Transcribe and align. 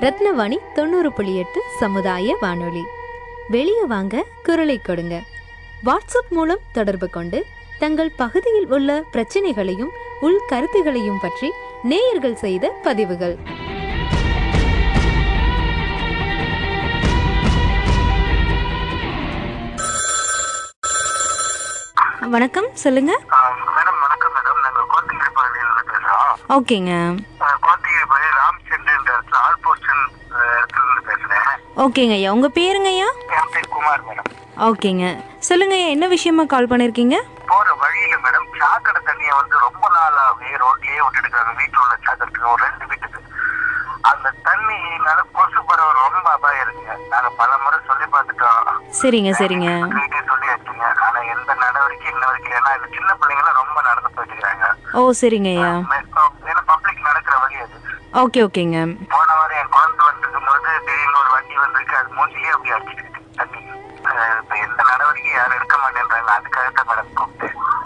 ரத்னவாணி 0.00 0.72
தொண்ணூறு 0.74 1.12
புள்ளி 1.12 1.36
எட்டு 1.36 1.62
சமுதாய 1.78 2.36
வானொலி. 2.40 2.82
வெளியே 3.48 3.84
வாங்க 3.84 4.24
குரலை 4.42 4.78
கொடுங்க. 4.78 5.22
வாட்ஸ்அப் 5.84 6.28
மூலம் 6.30 6.58
தொடர்பு 6.72 7.10
கொண்டு 7.10 7.44
தங்கள் 7.78 8.12
பகுதியில் 8.16 8.66
உள்ள 8.68 9.04
பிரச்சனைகளையும் 9.10 9.90
உள் 10.20 10.40
கருத்துகளையும் 10.46 11.18
பற்றி 11.20 11.52
நேயர்கள் 11.82 12.34
செய்த 12.34 12.80
பதிவுகள். 12.82 13.38
வணக்கம் 22.20 22.66
சொல்லுங்க. 22.74 23.20
ஓகேங்க 26.48 26.92
அஹ் 27.40 27.58
கோத்தகிரி 27.62 28.04
பகுதி 28.08 28.28
ராம்சந்திர 28.38 28.98
என்ற 28.98 29.18
இடத்துல 29.18 29.36
ஆல்போஸ்ட் 29.48 29.88
இடத்துல 30.38 30.84
இருந்து 30.84 31.02
பேசுறேன் 31.06 31.65
ஓகேங்க 31.76 32.14
ஐயா. 32.14 32.28
உங்க 32.32 32.48
பேருங்க 32.56 32.88
ஐயா? 32.90 33.08
என் 33.34 33.50
பேர் 33.54 33.72
குமார் 33.72 34.04
மேடம். 34.06 34.28
ஓகேங்க. 34.66 35.06
சொல்லுங்க 35.48 35.74
ஐயா 35.74 35.88
என்ன 35.94 36.06
விஷயமா 36.12 36.44
கால் 36.46 36.70
பண்ணிருக்கீங்க? 36.70 37.16
போற 37.50 37.66
வழியில 37.82 38.14
மேடம் 38.22 38.46
சாக்கடை 38.60 39.00
தண்ணியை 39.08 39.34
வந்து 39.36 39.56
ரொம்ப 39.64 39.84
நாளாவே 39.96 40.48
ரோட்லயே 40.62 41.00
விட்டுட்டு 41.00 41.26
இருக்காங்க 41.26 41.52
வீட்டுல 41.60 41.82
உள்ள 41.84 41.96
சாக்கடைக்கு 42.06 42.48
ஒரு 42.52 42.62
ரெண்டு 42.66 42.86
வீட்டுக்கு. 42.86 43.20
அந்த 44.10 44.28
தண்ணினால 44.46 45.18
கொசு 45.36 45.60
பரவ 45.68 45.90
ரொம்ப 46.00 46.26
அபாயம் 46.32 46.62
இருக்குங்க. 46.64 46.94
நாங்க 47.12 47.30
பல 47.38 47.50
முறை 47.62 47.78
சொல்லி 47.88 48.06
பார்த்துட்டோம். 48.08 48.66
சரிங்க 49.00 49.30
சரிங்க. 49.40 49.68
வீட்டே 49.96 50.20
சொல்லி 50.30 50.48
வச்சுங்க 50.52 50.84
ஆனா 51.06 51.20
எந்த 51.34 51.50
நடவடிக்கை 51.62 52.08
இன்ன 52.12 52.24
வரைக்கும் 52.26 52.56
ஏன்னா 52.58 52.72
இந்த 52.78 52.88
சின்ன 52.96 53.10
பிள்ளைங்க 53.20 53.52
ரொம்ப 53.60 53.78
நடந்து 53.88 54.14
போயிட்டு 54.16 54.34
இருக்காங்க 54.36 54.64
ஓ 54.96 55.12
சரிங்க 55.22 55.50
ஐயா. 55.54 55.72
ஏன்னா 56.46 56.64
பப்ளிக் 56.70 57.06
நடக்கிற 57.08 57.36
வழி 57.44 57.58
அது. 57.64 57.76
ஓகே 58.20 58.40
ஓகேங்க. 58.46 58.78
போன 59.12 59.28
வாரம் 59.38 59.58
என் 59.60 59.72
குழந்தை 59.72 60.02
வந்துருக்கும் 60.06 60.46
போது 60.48 60.68
திடீர்னு 60.80 61.18
ஒரு 61.22 61.30
வண்டி 61.34 61.56
வந்திருக்கு 61.58 61.96
அது 61.98 62.14
மூஞ்சிலே 62.16 62.52
அப்படி 62.54 62.72
அடிச்சுக்கிட்டு 62.76 63.20
தண்ணி 63.38 63.60
அஹ் 64.08 64.38
இப்ப 64.40 64.54
எந்த 64.64 64.80
நடவடிக்கையும் 64.90 65.38
யாரும் 65.38 65.56
எடுக்க 65.58 65.76
மாட்டேன்றாங்க 65.78 66.30
அதுக்காக 66.36 66.68
தான் 66.70 66.88
மேடம் 66.90 67.12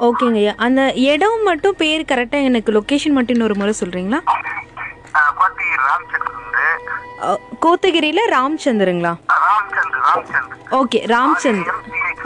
கூப்பிட்டேன் 0.00 0.08
ஓகேங்க. 0.08 0.40
ஐயா 0.42 0.52
அந்த 0.66 0.80
இடம் 1.12 1.42
மட்டும் 1.48 1.76
பேர் 1.82 2.08
கரெக்டாக 2.12 2.48
எனக்கு 2.50 2.74
லொக்கேஷன் 2.76 3.16
மட்டும் 3.18 3.36
இன்னொரு 3.36 3.56
முறை 3.60 3.74
சொல்கிறீங்களா 3.80 4.20
கோத்தகிரியில் 7.64 8.22
ராம்சந்தருங்களா 8.34 9.12
ராம்சந்த் 9.46 9.96
ராம்சந்த் 10.06 10.54
ஓகே 10.80 11.00
ராம்சந்த் 11.14 11.70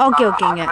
ஓகே 0.06 0.24
ஓகேங்க. 0.30 0.62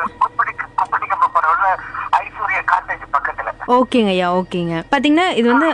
ஓகேங்க 3.73 4.11
ஐயா 4.13 4.29
ஓகேங்க. 4.37 4.77
பார்த்தீங்கன்னா 4.91 5.27
இது 5.33 5.47
வந்து 5.51 5.69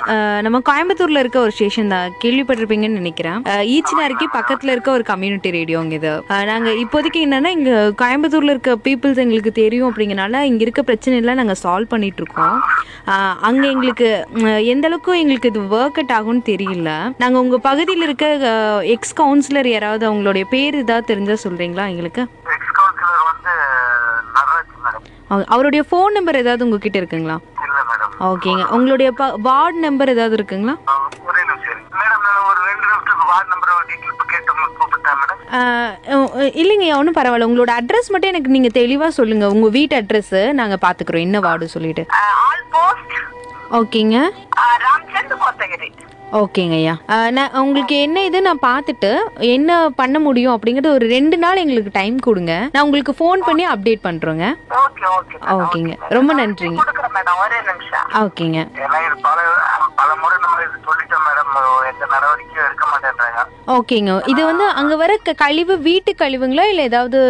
நம்ம 0.44 0.58
கோயம்புத்தூர்ல 0.66 1.22
இருக்க 1.22 1.38
ஒரு 1.40 1.52
ஸ்டேஷன் 1.54 1.92
தான். 1.92 2.12
கேள்விப்பட்டிருப்பீங்கன்னு 2.22 2.98
நினைக்கிறேன். 2.98 3.38
ஈச்சனாருக்கு 3.74 4.26
பக்கத்துல 4.34 4.72
இருக்க 4.74 4.90
ஒரு 4.92 5.04
கம்யூனிட்டி 5.04 5.50
ரேடியோங்க 5.56 5.94
இது. 5.98 6.12
அஹ், 6.32 6.44
நாங்க 6.50 6.68
இப்போதைக்கு 6.82 7.20
என்னன்னா 7.26 7.50
இங்க 7.56 7.72
கோயம்புத்தூர்ல 8.02 8.54
இருக்க 8.54 8.72
பீப்புள்ஸ் 8.86 9.22
எங்களுக்கு 9.24 9.52
தெரியும் 9.60 9.88
அப்படிங்கறனால 9.90 10.16
இங்க 10.50 10.62
இருக்க 10.66 10.82
பிரச்சனை 10.82 11.16
எல்லாம் 11.22 11.40
நாங்க 11.40 11.56
சால்வ் 11.62 11.92
பண்ணிட்டு 11.92 12.22
இருக்கோம் 12.22 12.56
அஹ், 13.12 13.36
அங்க 13.48 13.64
எங்களுக்கு 13.68 14.08
எந்த 14.72 14.86
அளவுக்கு 14.88 15.12
எங்களுக்கு 15.20 15.52
இது 15.52 15.62
ஒர்க் 15.76 16.00
அவுட் 16.00 16.14
ஆகும்னு 16.18 16.44
தெரியல. 16.50 16.90
நாங்க 17.22 17.36
உங்க 17.40 17.58
பகுதியில் 17.66 18.06
இருக்க 18.08 18.26
எக்ஸ் 18.94 19.16
கவுன்சிலர் 19.18 19.70
யாராவது 19.70 20.04
அவங்களுடைய 20.08 20.46
பேர் 20.52 20.82
ஏதாவது 20.82 21.10
தெரிஞ்சா 21.10 21.36
சொல்றீங்களா 21.44 21.86
எங்களுக்கு? 21.92 22.24
அவருடைய 25.52 25.82
ஃபோன் 25.88 26.14
நம்பர் 26.16 26.38
ஏதாவது 26.38 26.64
உங்ககிட்ட 26.66 26.98
இருக்குங்களா? 27.00 27.34
ஓகேங்க. 28.26 28.64
உங்களுடைய 28.76 29.08
வார்டு 29.48 29.78
நம்பர் 29.84 30.12
ஏதாவது 30.14 30.36
இருக்குங்களா? 30.38 30.74
இல்லைங்கய்யா 36.60 36.96
ஒன்றும் 37.00 37.18
பரவாயில்ல. 37.18 37.48
உங்களோட 37.50 37.72
அட்ரஸ் 37.78 38.10
மட்டும் 38.12 38.32
எனக்கு 38.32 38.54
நீங்கள் 38.56 38.76
தெளிவாக 38.80 39.16
சொல்லுங்கள் 39.18 39.52
உங்கள் 39.54 39.74
வீட்டு 39.76 39.96
அட்ரஸ்ஸு 40.00 40.42
நாங்கள் 40.60 40.82
பார்த்துக்குறோம் 40.84 41.26
என்ன 41.28 41.40
வார்டு 41.46 41.74
சொல்லிட்டு. 41.76 42.04
ஓகேங்க. 43.80 44.18
ஓகேங்க 46.38 46.74
ஐயா 46.78 46.94
நான் 47.36 47.54
உங்களுக்கு 47.60 47.96
என்ன 48.06 48.22
இது 48.28 48.38
நான் 48.46 48.64
பார்த்துட்டு 48.64 49.10
என்ன 49.54 49.76
பண்ண 50.00 50.16
முடியும் 50.24 50.54
அப்படிங்கிறது 50.54 50.90
ஒரு 50.96 51.06
ரெண்டு 51.14 51.36
நாள் 51.44 51.60
எங்களுக்கு 51.62 51.92
டைம் 51.98 52.16
கொடுங்க. 52.26 52.54
நான் 52.72 52.84
உங்களுக்கு 52.86 53.12
ஃபோன் 53.20 53.44
பண்ணி 53.46 53.64
அப்டேட் 53.74 54.02
பண்ணுறோங்க 54.08 54.46
ஓகே 54.82 55.04
ஓகே 55.18 55.38
ஓகேங்க. 55.56 55.94
ரொம்ப 56.16 56.34
நன்றிங்க. 56.40 56.82
மேடம் 57.18 57.38
ஒரே 57.38 57.60
நிமிஷம். 57.62 58.06
ஓகேங்க. 58.22 58.58
ஏன்னா 58.78 58.98
இது 59.06 59.16
பல 59.20 59.38
பல 59.96 60.16
முறை 60.16 60.38
நம்ம 60.38 60.62
இது 60.62 60.76
சொல்லிட்டோம் 60.86 61.24
மேடம். 61.28 61.52
எந்த 61.86 62.06
நடவடிக்கையும் 62.06 62.64
எடுக்க 62.64 62.84
மாட்டேன்றாங்க. 62.86 63.40
ஓகேங்க. 63.68 64.28
இது 64.28 64.44
வந்து 64.44 64.68
அங்கே 64.72 64.96
வர 64.96 65.16
க- 65.24 65.32
கழிவு 65.32 65.78
வீட்டு 65.78 66.14
கழிவுங்களா? 66.18 66.64
இல்லை 66.64 66.84
ஏதாவது 66.84 67.20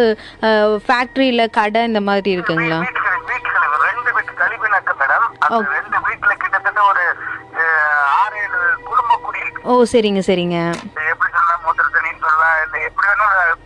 ஃபேக்ட்ரியில் 0.87 1.49
கடை 1.49 1.83
இந்த 1.83 2.01
மாதிரி 2.01 2.37
இருக்குங்களா? 2.37 2.79
வீட்டுக்கு 2.79 3.23
வீட்டுக்கு 3.25 3.57
ரெண்டு 3.83 4.13
வீட்டு 4.13 4.33
கழிவுனாக்க 4.33 4.91
மேடம். 4.99 5.27
அந்த 5.39 5.69
ரெண்டு 5.69 5.97
வீட்டுல 5.99 6.33
கிட்டத்தட்ட 6.35 6.81
ஒரு 6.83 7.05
அஹ், 7.53 8.03
ஆறு 8.19 8.37
ஏழு 8.37 8.59
குடும்ப 8.83 9.19
குடி 9.21 9.39
இருக்கு. 9.39 9.61
ஓ 9.63 9.83
சரிங்க 9.83 10.21
சரிங்க. 10.29 10.57
இது 10.89 11.09
எப்படி 11.09 11.31
சொல்லலாம்? 11.31 11.61
மூத்திர 11.65 11.87
தண்ணின்னு 11.93 12.23
சொல்லலாம். 12.25 12.57
இல்லை 12.63 12.81
எப்படி 12.81 13.07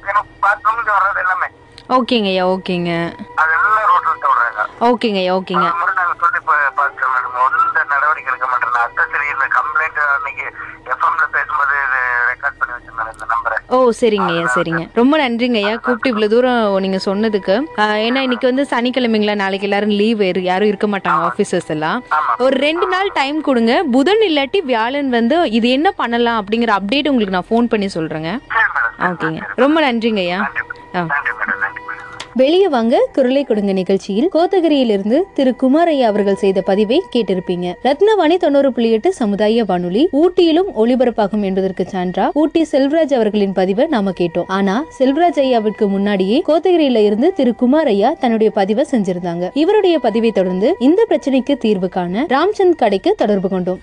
எனக்கு 0.04 0.32
பாத்ரூம்க்கு 0.42 0.96
வர்றது 0.98 1.20
எல்லாமே. 1.20 1.50
ஓகேங்க 1.90 2.30
ஐயா 2.32 2.48
ஓகேங்க. 2.48 2.92
அதெல்லாம் 3.36 3.90
ரோட்ல 3.92 4.12
விடுறாங்க 4.24 4.62
ஓகேங்க 4.90 5.20
ஐயா 5.24 5.34
ஓகேங்க. 5.36 5.68
பல 5.68 5.82
முறை 5.82 5.94
நாங்க 5.96 6.16
சொல்லி 6.20 6.40
பா- 6.48 6.74
பார்த்தோம் 6.76 7.14
மேடம் 7.14 7.38
ஒன்றும் 7.46 7.88
நடவடிக்கை 7.88 8.34
எடுக்க 8.34 8.48
மாட்டேன் 8.48 8.82
அட்டசரி 8.86 9.28
இந்த 9.34 9.48
கம்ப்ளைண்ட் 9.58 10.00
அன்னைக்கு 10.16 10.46
எஃப்எம்ல 10.86 11.26
பேசும்போது 11.32 11.74
இது 11.86 12.00
ரெக்கார்ட் 12.32 12.60
பண்ணி 12.60 12.74
வச்சிருந்தேன் 12.76 13.14
இந்த 13.14 13.26
நம்பரை 13.26 13.58
ஓ 13.74 13.78
சரிங்க 14.00 14.28
ஐயா 14.32 14.48
சரிங்க. 14.56 14.82
ரொம்ப 14.94 15.14
நன்றிங்க 15.18 15.58
ஐயா. 15.58 15.76
கூப்பிட்டு 15.76 16.10
இவ்வளோ 16.12 16.28
தூரம் 16.28 16.58
நீங்கள் 16.80 17.04
சொன்னதுக்கு. 17.06 17.56
ஏன்னா 18.06 18.20
இன்னைக்கு 18.20 18.50
வந்து 18.50 18.64
சனிக்கிழமைங்களா 18.72 19.36
நாளைக்கு 19.36 19.68
எல்லாரும் 19.68 19.94
லீவ் 20.02 20.22
யாரும் 20.44 20.68
இருக்க 20.68 20.88
மாட்டாங்க 20.88 21.22
ஆஃபீஸர்ஸ் 21.30 21.70
எல்லாம். 21.70 22.00
ஒரு 22.38 22.56
ரெண்டு 22.58 22.88
நாள் 22.88 23.10
டைம் 23.14 23.42
கொடுங்க. 23.42 23.74
புதன் 23.92 24.24
இல்லாட்டி 24.30 24.62
வியாழன் 24.64 25.10
வந்து 25.10 25.38
இது 25.52 25.70
என்ன 25.70 25.92
பண்ணலாம் 26.02 26.40
அப்படிங்கிற 26.42 26.74
அப்டேட் 26.78 27.10
உங்களுக்கு 27.10 27.38
நான் 27.38 27.50
ஃபோன் 27.50 27.72
பண்ணி 27.74 27.90
சொல்கிறேங்க 27.98 28.32
ஓகேங்க 29.08 29.42
ரொம்ப 29.56 29.78
நன்றிங்க 29.82 30.20
ஐயா. 30.20 30.42
ஆ. 30.96 31.02
வெளியே 32.44 32.68
வாங்க 32.68 33.08
குரலை 33.14 33.44
கொடுங்க 33.44 33.72
நிகழ்ச்சியில். 33.72 34.30
கோத்தகிரியிலிருந்து 34.34 35.18
திரு 35.34 35.54
குமாரையா 35.62 36.02
அவர்கள் 36.02 36.36
செய்த 36.36 36.62
பதிவை 36.62 37.02
கேட்டிருப்பீங்க. 37.14 37.68
ரத்னவாணி 37.84 38.38
தொண்ணூறு 38.38 38.74
புள்ளி 38.74 38.92
எட்டு 38.92 39.14
சமுதாய 39.14 39.64
வானொலி 39.64 40.10
ஊட்டியிலும் 40.12 40.70
ஒளிபரப்பாகும் 40.78 41.44
என்பதற்கு 41.44 41.84
சான்றா 41.84 42.30
ஊட்டி 42.34 42.66
செல்வராஜ் 42.72 43.14
அவர்களின் 43.14 43.54
பதிவை 43.54 43.86
நாம 43.86 44.12
கேட்டோம். 44.20 44.48
ஆனா 44.48 44.86
செல்வராஜ் 45.00 45.40
ஐயாவிற்கு 45.46 45.88
முன்னாடியே 45.88 46.44
கோத்தகிரியில 46.48 47.06
இருந்து 47.06 47.34
திரு 47.34 47.54
குமாரையா 47.62 48.12
தன்னுடைய 48.20 48.52
பதிவை 48.52 48.86
செஞ்சிருந்தாங்க. 48.92 49.50
இவருடைய 49.54 50.00
பதிவை 50.00 50.32
தொடர்ந்து 50.32 50.76
இந்த 50.80 51.06
பிரச்சனைக்கு 51.10 51.58
தீர்வு 51.58 51.90
காண 51.90 52.26
ராம்சந்த் 52.30 52.76
கடைக்கு 52.76 53.16
தொடர்பு 53.18 53.50
கொண்டோம். 53.50 53.82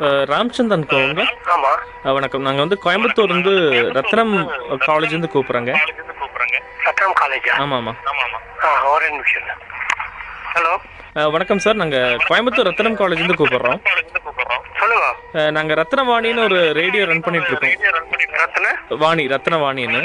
ஹலோ 0.00 0.08
அஹ் 0.08 0.26
ராம்சந்த் 0.30 0.84
கோங்க 0.90 1.22
வணக்கம். 2.14 2.42
நாங்கள் 2.42 2.64
வந்து 2.64 2.78
கோயம்புத்தூர்லேருந்து 2.84 3.52
ரத்னம் 3.96 4.32
காலேஜ்லேருந்து 4.86 5.30
கூப்பிட்றோங்க 5.34 5.72
கூப்பிடுறாங்க 6.20 6.56
சத்திரம் 6.84 7.16
காலேஜா? 7.20 7.52
ஆமாம். 7.54 7.78
ஆமாம். 7.80 7.98
ஆமா 8.12 8.38
ஆமா 8.68 8.90
ஒரே 8.92 9.08
நிமிஷம். 9.10 9.48
ஹலோ? 10.54 10.72
வணக்கம் 11.32 11.58
சார். 11.58 11.74
நாங்கள் 11.74 12.16
கோயம்புத்தூர் 12.28 12.68
ரத்னம் 12.70 12.98
காலேஜ்லேருந்து 13.00 13.38
கூப்பிட்றோம் 13.42 13.80
கூப்பிடுறோம் 14.20 15.50
நாங்கள் 15.50 15.78
ரத்னவாணின்னு 15.80 16.42
ஒரு 16.42 16.72
ரேடியோ 16.72 17.04
ரன் 17.04 17.20
பண்ணிட்டு 17.20 17.50
இருக்கோம் 17.52 18.98
வாணி 18.98 19.26
ரத்னவாணின்னு. 19.26 20.00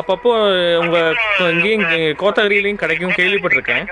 அப்பப்போ 0.00 0.30
உங்கள் 0.78 1.16
இங்கேயும் 1.52 1.80
இங்கே 1.80 2.00
கோத்தகிரியிலையும் 2.22 2.82
கிடைக்கும் 2.82 3.16
கேள்விப்பட்டிருக்கேன். 3.18 3.84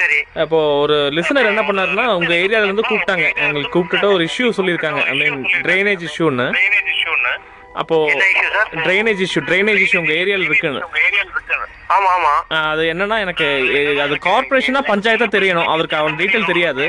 சரி. 0.00 0.18
அப்போ 0.42 0.58
ஒரு 0.80 0.96
லிசனர் 1.16 1.50
என்ன 1.52 1.62
பண்ணாருன்னா 1.68 2.04
உங்க 2.18 2.32
ஏரியால 2.34 2.68
இருந்து 2.68 2.84
கூப்பிட்டாங்க. 2.90 3.26
எங்களுக்கு 3.46 3.74
கூப்பிட்டுட்டு 3.76 4.12
ஒரு 4.14 4.24
இஷ்யூ 4.24 4.48
சொல்லியிருக்காங்க. 4.58 5.02
ஐ 5.12 5.14
மீன் 5.20 5.44
ட்ரைனேஜ் 5.66 6.04
இஷ்யூன்னு 6.08 6.48
அப்போ 7.80 7.96
ட்ரைனேஜ் 8.84 9.22
இஷ்யூ 9.24 9.40
ட்ரைனேஜ் 9.48 9.80
இஷ்யூ 9.84 9.98
உங்க 10.02 10.12
ஏரியால 10.20 10.46
இருக்குன்னு. 10.48 10.82
ஆமா 11.96 12.10
ஆமா. 12.16 12.30
அது 12.70 12.84
என்னன்னா 12.92 13.16
எனக்கு 13.24 13.46
அது 14.04 14.14
கார்பரேஷனா 14.28 14.80
பஞ்சாயத்தா 14.92 15.26
தெரியணும். 15.34 15.68
அவருக்கு 15.72 15.96
அவன் 15.96 16.16
டீட்டெயில் 16.20 16.50
தெரியாது. 16.52 16.84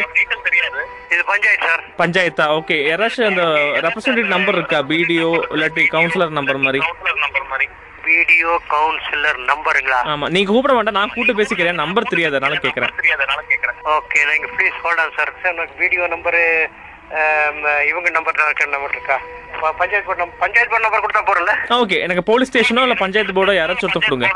இது 1.14 1.24
பஞ்சாயத்து 1.32 1.68
சார் 1.68 1.84
பஞ்சாயத்தா? 2.02 2.46
ஓகே. 2.60 2.78
யாராச்சும் 2.92 3.30
அந்த 3.32 3.44
ரெப்ரசன்டேட்டிவ் 3.86 4.34
நம்பர் 4.36 4.58
இருக்கா? 4.60 4.80
பிடிஓ 4.92 5.30
இல்லாட்டி 5.56 5.84
கவுன்சிலர் 5.96 6.38
நம்பர் 6.40 6.60
மாதிரி? 6.66 6.80
கவுன்சிலர் 6.86 7.22
நம்பர் 7.26 7.48
மாதிரி. 7.52 7.68
வீடியோ 8.08 8.52
கவுன்சிலர் 8.74 9.40
நம்பருங்களா? 9.52 10.00
ஆமா 10.14 10.26
நீங்க 10.36 10.50
கூப்பிட 10.52 10.74
வேண்டாம் 10.78 10.98
நான் 11.00 11.12
கூப்பிட்டு 11.14 11.40
பேசிக்கிறேன். 11.40 11.82
நம்பர் 11.84 12.12
தெரியாது 12.12 12.38
அதனால 12.38 12.58
கேக்குறேன். 12.66 12.94
தெரியாதனால 13.00 13.42
கேக்குறேன். 13.52 13.80
ஓகே 13.96 14.20
நீங்க 14.32 14.50
please 14.56 14.78
hold 14.84 15.02
on 15.04 15.16
sir 15.18 15.34
sir 15.42 15.56
எனக்கு 15.56 15.82
வீடியோ 15.84 16.08
நம்பரு 16.16 16.44
இவங்க 17.90 18.10
நம்பர் 18.16 18.40
நம்பர் 18.76 18.94
இருக்கா? 18.96 19.18
Panchayat 19.80 20.08
board 20.08 20.26
panchayat 20.42 20.72
board 20.72 20.86
number 20.86 21.04
கொடுத்தா 21.04 21.22
போறல 21.30 21.52
ஓகே 21.82 21.98
எனக்கு 22.06 22.24
போலீஸ் 22.30 22.50
ஸ்டேஷனோ 22.52 22.84
இல்ல 22.88 22.96
பஞ்சாயத்து 23.04 23.36
போர்டோ 23.38 23.54
யாராச்சும் 23.58 23.88
ஒருத்தர் 23.88 24.08
கொடுங்க. 24.08 24.28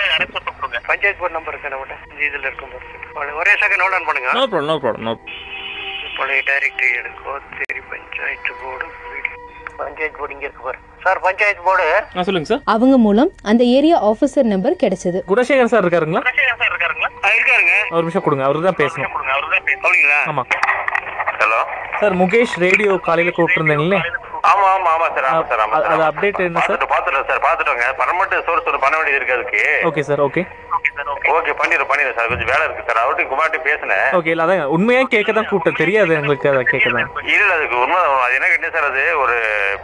பஞ்சாயத்து 0.92 1.20
போர்டு 1.22 1.38
நம்பர் 1.38 1.54
இருக்கா 1.56 1.72
நம்மகிட்ட. 1.74 1.98
இதுல 2.28 2.46
இருக்கும். 2.50 2.74
ஒரே 3.42 3.54
செகண்ட் 3.64 3.84
ஹோல்ட் 3.86 3.98
ஆன் 4.00 4.08
பண்ணுங்க. 4.10 4.32
No 4.40 4.46
problem 4.54 4.72
no 4.72 4.78
problem 4.86 5.08
no 5.10 5.14
பழைய 6.20 6.42
டைரக்டரி 6.50 6.90
எடுக்கோ 7.02 7.34
சரி 7.60 7.82
பஞ்சாயத்து 7.92 8.54
போர்டு 8.62 8.88
பஞ்சாயத்து 9.78 10.18
போர்டு 10.18 10.34
இங்க 10.34 10.46
இருக்கு 10.46 10.64
பாரு. 10.64 10.80
சார் 11.04 11.20
பஞ்சாயத்து 11.20 11.64
போர்டு 11.64 11.86
ஆ 12.18 12.24
சொல்லுங்க 12.24 12.48
சார். 12.48 12.62
அவங்க 12.66 12.98
மூலம் 12.98 13.32
அந்த 13.44 13.64
ஏரியா 13.72 13.98
ஆஃபீஸர் 14.10 14.52
நம்பர் 14.52 14.82
கிடைச்சது. 14.84 15.20
குணசேகர் 15.28 15.68
சார் 15.68 15.84
இருக்காருங்களா? 15.84 16.22
இருக்காருங்க 16.68 17.08
இருக்காருங்க. 17.34 17.74
ஒரு 17.92 18.02
நிமிஷம் 18.02 18.24
கொடுங்க 18.24 18.44
அவரு 18.44 18.62
தான் 18.62 18.80
பேசணும். 18.82 19.14
அப்படிங்களா? 19.76 20.20
ஆமா. 20.28 20.44
ஹலோ? 21.42 21.60
சார் 22.00 22.16
முகேஷ் 22.16 22.56
ரேடியோ 22.60 22.92
காலையில 23.06 23.32
கூப்பிட்டுருந்தீங்களே 23.32 24.00
ஆமா 24.52 24.68
ஆமா 24.70 24.90
ஆமா 24.92 25.08
சார் 25.16 25.26
ஆமா 25.26 25.42
சார் 25.50 25.60
ஆமா 25.60 25.76
அது- 25.76 25.84
சார் 25.84 25.94
அது 25.96 26.04
அப்டேட் 26.04 26.40
என்ன 26.42 26.62
சார்? 26.62 26.80
பார்த்துட்டோம் 26.92 27.28
சார் 27.28 27.42
பார்த்துட்டோங்க 27.44 27.86
பர்மனெண்ட் 28.00 28.46
சோர்ஸ் 28.48 28.68
ஒன்று 28.68 28.80
பண்ண 28.80 28.96
வேண்டியது 28.98 29.20
இருக்கு 29.20 29.36
அதுக்கு. 29.38 29.62
Okay 29.90 30.02
sir 30.02 30.22
okay. 30.22 30.42
ஓகே 31.36 31.54
பண்ணிடுறோம் 31.60 31.90
பண்ணிடுறோம் 31.92 32.16
சார். 32.18 32.30
கொஞ்சம் 32.32 32.50
வேலை 32.52 32.64
இருக்கு 32.66 32.86
சார். 32.88 33.00
அவர்கிட்ட 33.02 33.32
குமார்ட்டி 33.32 33.60
பேசினேன். 33.68 34.08
ஓகே 34.18 34.32
இல்லை 34.34 34.44
அதான் 34.46 34.72
உண்மையாக 34.76 35.08
கேட்க 35.14 35.32
தான் 35.38 35.48
கூப்பிட்டேன். 35.50 35.80
தெரியாது 35.82 36.12
எங்களுக்கு 36.20 36.48
அதை 36.52 36.62
கேட்க 36.72 36.90
தான் 36.96 37.10
இல்ல 37.34 37.50
அதுக்கு 37.58 37.76
உண்மை 37.84 38.00
அது 38.26 38.36
என்ன 38.38 38.48
கேட்டேன் 38.54 38.74
சார் 38.76 38.88
அது 38.90 39.04
ஒரு 39.24 39.36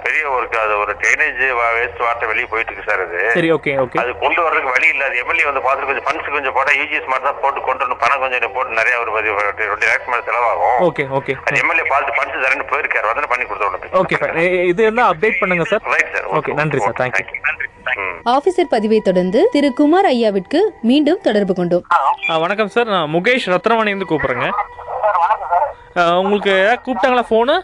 பெரிய 0.05 0.23
ஒரு 0.35 0.45
அது 0.63 0.73
ஒரு 0.83 0.93
ட்ரைனேஜ் 1.01 1.41
வேஸ்ட் 1.77 2.03
வாட்டர் 2.05 2.29
வெளியே 2.31 2.47
போயிட்டு 2.53 2.71
இருக்கு 2.73 2.87
சார் 2.89 3.03
அது. 3.05 3.19
சரி 3.37 3.51
ஓகே 3.57 3.73
ஓகே. 3.83 3.99
அது 4.03 4.11
கொண்டு 4.23 4.39
வர்றதுக்கு 4.45 4.73
வழி 4.75 4.89
இல்ல. 4.93 5.03
அது 5.09 5.21
எம்எல்ஏ 5.23 5.47
வந்து 5.51 5.63
பார்த்து 5.67 5.89
கொஞ்சம் 5.91 6.07
ஃபண்ட்ஸ் 6.07 6.33
கொஞ்சம் 6.37 6.55
போட்டா 6.57 6.73
யூஜிஎஸ் 6.81 7.09
மாதிரி 7.13 7.27
தான் 7.29 7.39
போட்டு 7.43 7.65
கொண்டு 7.69 7.83
வரணும். 7.83 8.01
பணம் 8.05 8.23
கொஞ்சம் 8.25 8.55
போட்டு 8.57 8.79
நிறைய 8.81 8.95
ஒரு 9.03 9.11
டுவெண்ட்டி 9.15 9.89
லேக்ஸ் 9.91 10.11
மேலே 10.13 10.25
செலவாகும். 10.29 10.77
Okay 10.89 11.05
okay. 11.19 11.35
அது 11.47 11.61
எம்எல்ஏ 11.63 11.87
பார்த்து 11.93 12.17
ஃபண்ட்ஸ் 12.19 12.43
தரேன்னு 12.45 12.69
போயிருக்காரு. 12.73 13.07
வந்து 13.13 13.31
பண்ணி 13.33 13.47
கொடுத்துடணும். 13.51 13.95
ஓகே 14.01 14.17
ஃபைன் 14.21 14.37
இது 14.73 14.83
எல்லாம் 14.91 15.09
அப்டேட் 15.13 15.41
பண்ணுங்க 15.43 15.67
சார்? 15.73 15.85
Right 15.95 16.13
sir. 16.15 16.29
Okay, 16.39 16.53
நன்றி. 16.61 16.79
Thank 17.01 17.17
you. 17.33 17.39
நன்றி. 17.49 17.67
ஆபீசர் 18.23 18.69
பதிவை 18.69 19.01
தொடர்ந்து 19.01 19.49
திரு 19.51 19.73
குமார் 19.73 20.05
ஐயாவிற்கு 20.05 20.59
மீண்டும் 20.81 21.19
தொடர்பு 21.21 21.53
கொண்டோம். 21.53 21.83
ஆ, 22.29 22.37
வணக்கம் 22.37 22.67
சார். 22.67 22.85
நான் 22.85 23.13
முகேஷ் 23.13 23.47
ரத்னவாணிலேருந்து 23.47 24.09
கூப்பிட்றேங்க. 24.09 24.51
உங்களுக்கு 26.15 26.51
ஏதாவது 26.51 26.81
கூப்பிட்டாங்களா 26.85 27.23
ஃபோனு 27.29 27.61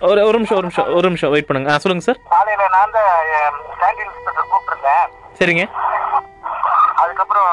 ஒரு 0.00 0.26
ஒரு 0.26 0.32
நிமிஷம் 0.32 0.56
ஒரு 0.56 0.60
நிமிஷம் 0.60 0.86
ஒரு 0.86 1.02
நிமிஷம் 1.02 1.30
வெயிட் 1.30 1.46
பண்ணுங்க. 1.46 1.72
ஆ 1.72 1.78
சொல்லுங்க 1.78 2.12
சார். 2.12 2.18
காலையில 2.28 2.68
நான் 2.68 2.90
தான் 2.92 3.02
கேண்டீன் 3.80 4.10
இன்ஸ்பெக்டர் 4.14 4.44
கூப்பிட்டுருந்தேன். 4.52 5.06
சரிங்க. 5.38 5.70
அதுக்கப்புறம் 6.96 7.52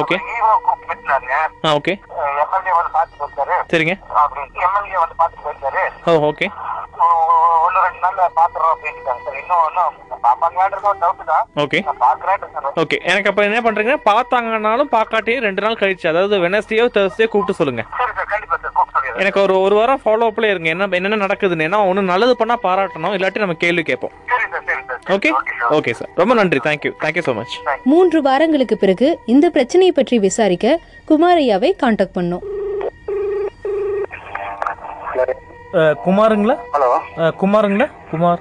ஓகே. 0.00 0.16
ஆ 1.66 1.70
ஓகே. 1.78 1.92
எம்எல்ஏ 2.42 2.72
வந்து 2.78 2.90
பார்த்து 2.96 3.14
போயிருக்காரு. 3.20 3.54
சரிங்க. 3.72 3.94
அப்படின்னு 4.22 4.62
எம்எல்ஏ 4.66 4.98
வந்து 5.02 5.16
பார்த்து 5.20 5.44
போயிருக்காரு. 5.44 5.82
Oh 6.08 6.12
okay. 6.30 6.46
ஒன்று 7.64 7.80
ரெண்டு 7.86 8.00
நாள்ல 8.04 8.22
பாத்துறோம் 8.38 8.72
அப்படின்ட்டாங்க 8.74 9.22
சார். 9.24 9.38
இன்னும் 9.42 9.62
ஒன்றும் 9.66 9.94
பாப்பாங்களான்றது 10.24 10.88
ஒரு 10.90 10.98
டவுட் 11.04 11.30
தான். 11.32 11.44
ஓகே. 11.64 11.80
ஓகே. 12.82 12.98
எனக்கு 13.10 13.30
அப்போ 13.30 13.42
என்ன 13.48 13.60
பண்ணுறீங்கன்னா 13.66 14.00
பார்த்தாங்கனாலும் 14.10 14.92
பார்க்காட்டியும் 14.96 15.46
ரெண்டு 15.48 15.64
நாள் 15.66 15.80
கழிச்சு 15.82 16.08
அதாவது 16.12 16.38
வெனஸ்டேயோ 16.46 16.86
தேர்ஸ்டே 16.96 17.28
கூப்பிட்டு 17.28 17.58
சொல்லுங்க. 17.60 17.84
சரி 18.00 18.12
சார் 18.18 18.30
கண்டிப்பா 18.34 18.56
சார் 18.62 18.72
கூப்பிட்டு 18.72 18.98
சொல்லிடுறேன். 18.98 19.20
எனக்கு 19.22 19.42
ஒரு 19.42 19.60
ஒரு 19.60 19.74
வாரம் 19.74 20.02
ஃபாலோ 20.04 20.28
அப்ல 20.30 20.50
இருங்க. 20.50 20.68
என்ன 20.68 20.88
என்னென்ன 21.00 21.26
நடக்குதுன்னு. 21.26 21.68
ஏன்னா 21.68 21.86
ஒன்று 21.88 22.10
நல்லது 22.12 22.36
பண்ணால் 22.40 22.64
பாராட்டணும். 22.68 23.16
இல்லாட்டி 23.18 23.44
நம்ம 23.44 23.54
கேள்வி 23.64 23.82
கேட்போம். 23.82 24.12
ஓகே 25.14 25.30
ஓகே 25.76 25.92
சார் 25.98 26.10
ரொம்ப 26.20 26.32
நன்றி. 26.38 26.58
தேங்க்யூ 26.66 26.90
தேங்க்யூ 27.02 27.22
ஸோ 27.28 27.32
மச் 27.38 27.54
மூன்று 27.92 28.18
வாரங்களுக்கு 28.28 28.76
பிறகு 28.82 29.08
இந்த 29.34 29.46
பிரச்சனையை 29.56 29.92
பற்றி 29.98 30.16
விசாரிக்க 30.26 30.76
குமார் 31.10 31.40
ஐயாவை 31.44 31.70
காண்டாக்ட் 31.82 32.16
பண்ணோம் 32.18 32.44
குமாருங்களா? 36.04 36.54
ஹலோ 36.74 36.86
குமாருங்களா? 37.40 37.86
குமார். 38.10 38.40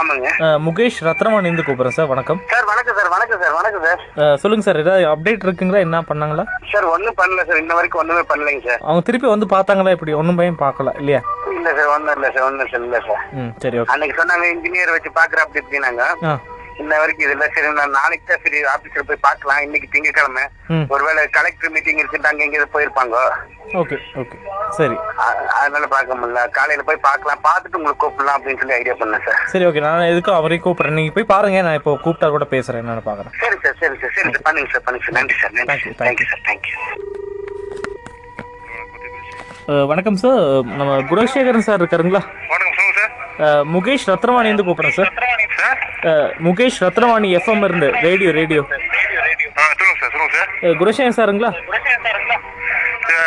ஆமாங்க. 0.00 0.28
முகேஷ் 0.66 1.00
ரத்னவாணிந்து 1.06 1.64
கூப்பிட்றேன் 1.66 1.96
சார். 1.96 2.08
வணக்கம். 2.12 2.38
சார் 2.52 2.66
வணக்கம் 2.70 2.96
சார் 2.98 3.10
வணக்கம் 3.14 3.40
சார் 3.42 3.54
வணக்கம் 3.58 3.84
சார் 3.86 4.00
சொல்லுங்க 4.42 4.64
சார். 4.66 4.80
ஏதாவது 4.82 5.04
அப்டேட் 5.12 5.44
இருக்குங்களா? 5.46 5.82
என்ன 5.86 6.00
பண்ணாங்களா? 6.10 6.44
சார் 6.72 6.86
ஒன்றும் 6.94 7.18
பண்ணல 7.20 7.44
சார் 7.50 7.60
இன்ன 7.62 7.74
வரைக்கும் 7.78 8.02
ஒன்றுமே 8.02 8.24
பண்ணலைங்க 8.30 8.62
சார் 8.68 8.80
அவங்க 8.88 9.02
திருப்பி 9.08 9.28
வந்து 9.34 9.48
பார்த்தாங்களா? 9.54 9.94
இப்படி 9.96 10.14
ஒன்றும் 10.20 10.40
பயம் 10.40 10.62
பார்க்கல 10.64 10.94
இல்லையா? 11.02 11.20
இல்ல 11.64 11.76
சார் 11.80 11.92
ஒன்றும் 11.96 12.16
இல்லை 12.16 12.30
சார் 12.34 12.48
ஒன்றும் 12.48 12.72
சார் 12.72 12.84
இல்லை 12.86 13.00
சார். 13.06 13.22
சரி 13.62 13.78
ஓகே. 13.80 13.90
அன்னைக்கு 13.92 14.18
சொன்னாங்க 14.20 14.46
இன்ஜினியர் 14.56 14.96
வச்சு 14.96 15.12
பார்க்குற 15.20 15.44
அப்படி 15.44 15.62
இப்படின்னாங்க 15.62 16.02
இன்ன 16.82 16.96
வரைக்கும் 17.00 17.24
இது 17.24 17.34
இல்லை 17.34 17.46
சரி 17.54 17.68
நான் 17.78 17.92
நாளைக்கு 17.96 18.24
தான் 18.28 18.40
சரி 18.44 18.60
ஆஃபீஸில் 18.72 19.06
போய் 19.08 19.24
பார்க்கலாம். 19.26 19.60
இன்னைக்கு 19.66 19.88
திங்கக்கிழமை 19.92 20.44
ஒருவேளை 20.94 21.22
கலெக்டர் 21.36 21.72
மீட்டிங் 21.74 22.00
இருக்குட்டு 22.02 22.30
அங்கே 22.30 22.44
எங்கேயாவது 22.46 22.72
போயிருப்பாங்க. 22.74 23.18
Okay 23.82 23.96
okay. 24.22 24.38
சரி. 24.78 24.96
அதனால 25.58 25.84
பார்க்க 25.94 26.18
முடியல. 26.20 26.42
காலையில 26.58 26.84
போய் 26.88 27.04
பார்க்கலாம். 27.08 27.44
பார்த்துட்டு 27.48 27.78
உங்களுக்கு 27.80 28.02
கூப்பிடலாம் 28.04 28.38
அப்படின்னு 28.38 28.62
சொல்லி 28.62 28.76
ஐடியா 28.78 28.96
பண்ணேன் 29.02 29.24
சார். 29.28 29.40
சரி 29.52 29.66
ஓகே. 29.68 29.84
நான் 29.86 30.10
எதுக்கும் 30.12 30.38
அவரையும் 30.40 30.64
கூப்பிட்றேன். 30.66 30.98
நீங்கள் 31.00 31.16
போய் 31.18 31.32
பாருங்க 31.34 31.62
நான் 31.68 31.78
இப்போ 31.80 31.94
கூப்பிட்டா 32.06 32.30
கூட 32.36 32.46
பேசுகிறேன் 32.54 32.82
என்னன்னு 32.84 33.06
பார்க்குறேன். 33.10 33.36
சரி 33.44 33.58
சார் 33.64 33.78
சரி 33.82 33.98
சார் 34.02 34.14
சரி 34.18 34.42
பண்ணுங்க 34.48 34.70
சார் 34.74 34.86
பண்ணுங்க 34.88 35.06
சார். 35.06 35.18
நன்றி 35.20 35.38
சார் 35.42 35.56
நன்றி 35.60 35.94
thank you 36.02 36.28
sir. 36.32 36.44
Thank you 36.50 36.76
வணக்கம் 39.66 40.16
சார். 40.22 40.40
நம்ம 40.78 40.96
குணசேகரன் 41.10 41.64
சார் 41.66 41.80
இருக்காருங்களா? 41.82 42.20
முகேஷ் 43.74 44.04
ரத்னவாணிந்து 44.10 44.64
கூப்பிட்றேன் 44.66 44.96
சார். 44.98 45.12
முகேஷ் 46.46 46.80
ரத்னவாணி 46.84 47.28
எஃப்எம் 47.38 47.64
இருந்து 47.68 47.88
ரேடியோ 48.06 48.30
ரேடியோ 48.40 48.62
குணசேகரன் 50.80 51.16
சாருங்களா? 51.20 51.50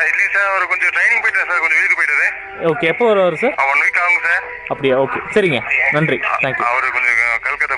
இல்லைங்க 0.09 0.29
சார் 0.35 0.47
அவர் 0.51 0.67
கொஞ்சம் 0.71 0.91
ட்ரைனிங் 0.95 1.21
போயிட்டார் 1.23 1.49
சார் 1.49 1.61
கொஞ்சம் 1.63 1.79
வீட்டுக்கு 1.81 1.99
போயிட்டாரு 2.01 2.27
ஓகே 2.71 2.85
எப்போ 2.93 3.05
வருவார் 3.09 3.39
சார்? 3.43 3.55
ஒன் 3.71 3.81
வீக் 3.85 3.99
ஆகும் 4.03 4.23
சார். 4.27 4.43
அப்படியா 4.73 4.95
ஓகே 5.03 5.19
சரிங்க. 5.35 5.59
நன்றி. 5.97 6.19
தேங்க்யூ 6.43 6.65
அவர் 6.71 6.87
கொஞ்சம் 6.97 7.15
கல்கத்தா 7.47 7.75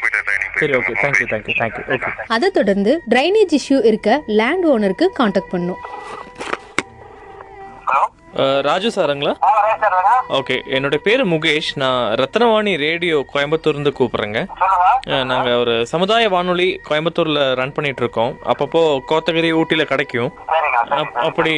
சரி 0.61 0.73
okay 0.79 0.93
thank you 1.03 1.25
thank you 1.33 1.55
thank you 1.61 1.83
okay. 1.95 2.09
அதை 2.35 2.49
தொடர்ந்து 2.59 2.91
டிரைனேஜ் 3.13 3.55
இஷ்யூ 3.59 3.77
இருக்க 3.91 4.21
லேண்ட் 4.41 4.65
ஓனருக்கு 4.73 5.07
காண்டாக்ட் 5.19 5.53
பண்ணோம். 5.55 5.81
ராஜு 8.67 8.89
சாருங்களா? 8.95 9.33
ஓகே 10.39 10.57
என்னுடைய 10.75 10.99
பேர் 11.07 11.23
முகேஷ். 11.33 11.69
நான் 11.75 12.01
ரத்னவாணி 12.21 12.73
ரேடியோ 12.77 13.17
கோயம்புத்தூர்ந்து 13.33 13.91
கூப்பிட்றேங்க. 13.99 14.41
நாங்கள் 15.31 15.59
ஒரு 15.63 15.75
சமுதாய 15.93 16.29
வானொலி 16.29 16.67
கோயம்புத்தூரில் 16.89 17.41
ரன் 17.59 17.75
பண்ணிட்டு 17.77 18.03
இருக்கோம். 18.05 18.33
அப்பப்போ 18.53 18.81
கோத்தகிரி 19.11 19.51
ஊட்டியில் 19.61 19.91
கிடைக்கும். 19.93 20.29
அப்படி 21.27 21.53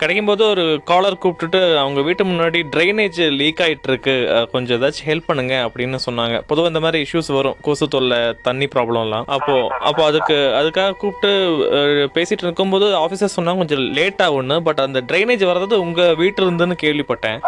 கிடைக்கும்போது 0.00 0.42
ஒரு 0.52 0.64
காலர் 0.90 1.18
கூப்பிட்டுட்டு 1.22 1.60
அவங்க 1.82 2.00
வீட்டு 2.08 2.24
முன்னாடி 2.24 2.60
ட்ரைனேஜ் 2.74 3.20
லீக் 3.40 3.62
ஆயிட்டு 3.66 3.88
இருக்கு 3.90 4.14
கொஞ்சம் 4.52 4.76
ஏதாச்சும் 4.78 5.08
ஹெல்ப் 5.10 5.28
பண்ணுங்க 5.30 5.54
அப்படின்னு 5.66 5.98
சொன்னாங்க. 6.06 6.36
பொதுவாக 6.50 6.72
இந்த 6.72 6.82
மாதிரி 6.84 7.00
இஷ்யூஸ் 7.06 7.30
வரும். 7.38 7.56
கொசு 7.66 7.88
தொல்லை 7.94 8.20
தண்ணி 8.48 8.68
ப்ராப்ளம்லாம் 8.74 9.26
அப்போ 9.36 9.56
அப்போ 9.90 10.04
அதுக்கு 10.10 10.36
அதுக்காக 10.60 10.96
கூப்பிட்டு 11.02 11.30
பேசிட்டு 12.16 12.46
இருக்கும்போது 12.46 12.88
ஆஃபீஸர் 13.04 13.36
சொன்னாங்க 13.36 13.62
கொஞ்சம் 13.64 13.84
லேட் 13.98 14.22
ஆகும்னு 14.26 14.58
பட் 14.68 14.84
அந்த 14.86 15.02
ட்ரைனேஜ் 15.10 15.44
வர்றது 15.52 15.76
உங்க 15.86 16.02
வீட்டு 16.22 16.42
இருந்துன்னு 16.46 16.76
கேள்விப்பட்டேன் 16.84 17.40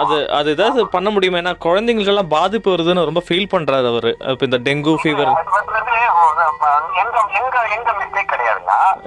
அது 0.00 0.16
அது 0.38 0.48
ஏதாவது 0.54 0.80
பண்ண 0.94 1.08
முடியுமா? 1.10 1.38
ஏன்னா 1.40 1.52
குழந்தைங்களுக்கெல்லாம் 1.64 2.32
பாதிப்பு 2.34 2.68
வருதுன்னு 2.72 3.04
ரொம்ப 3.08 3.20
ஃபீல் 3.26 3.52
பண்றாரு 3.52 3.86
அவரு. 3.92 4.10
இப்போ 4.32 4.44
இந்த 4.48 4.58
டெங்கு 4.66 4.92
ஃபீவர் 5.02 5.30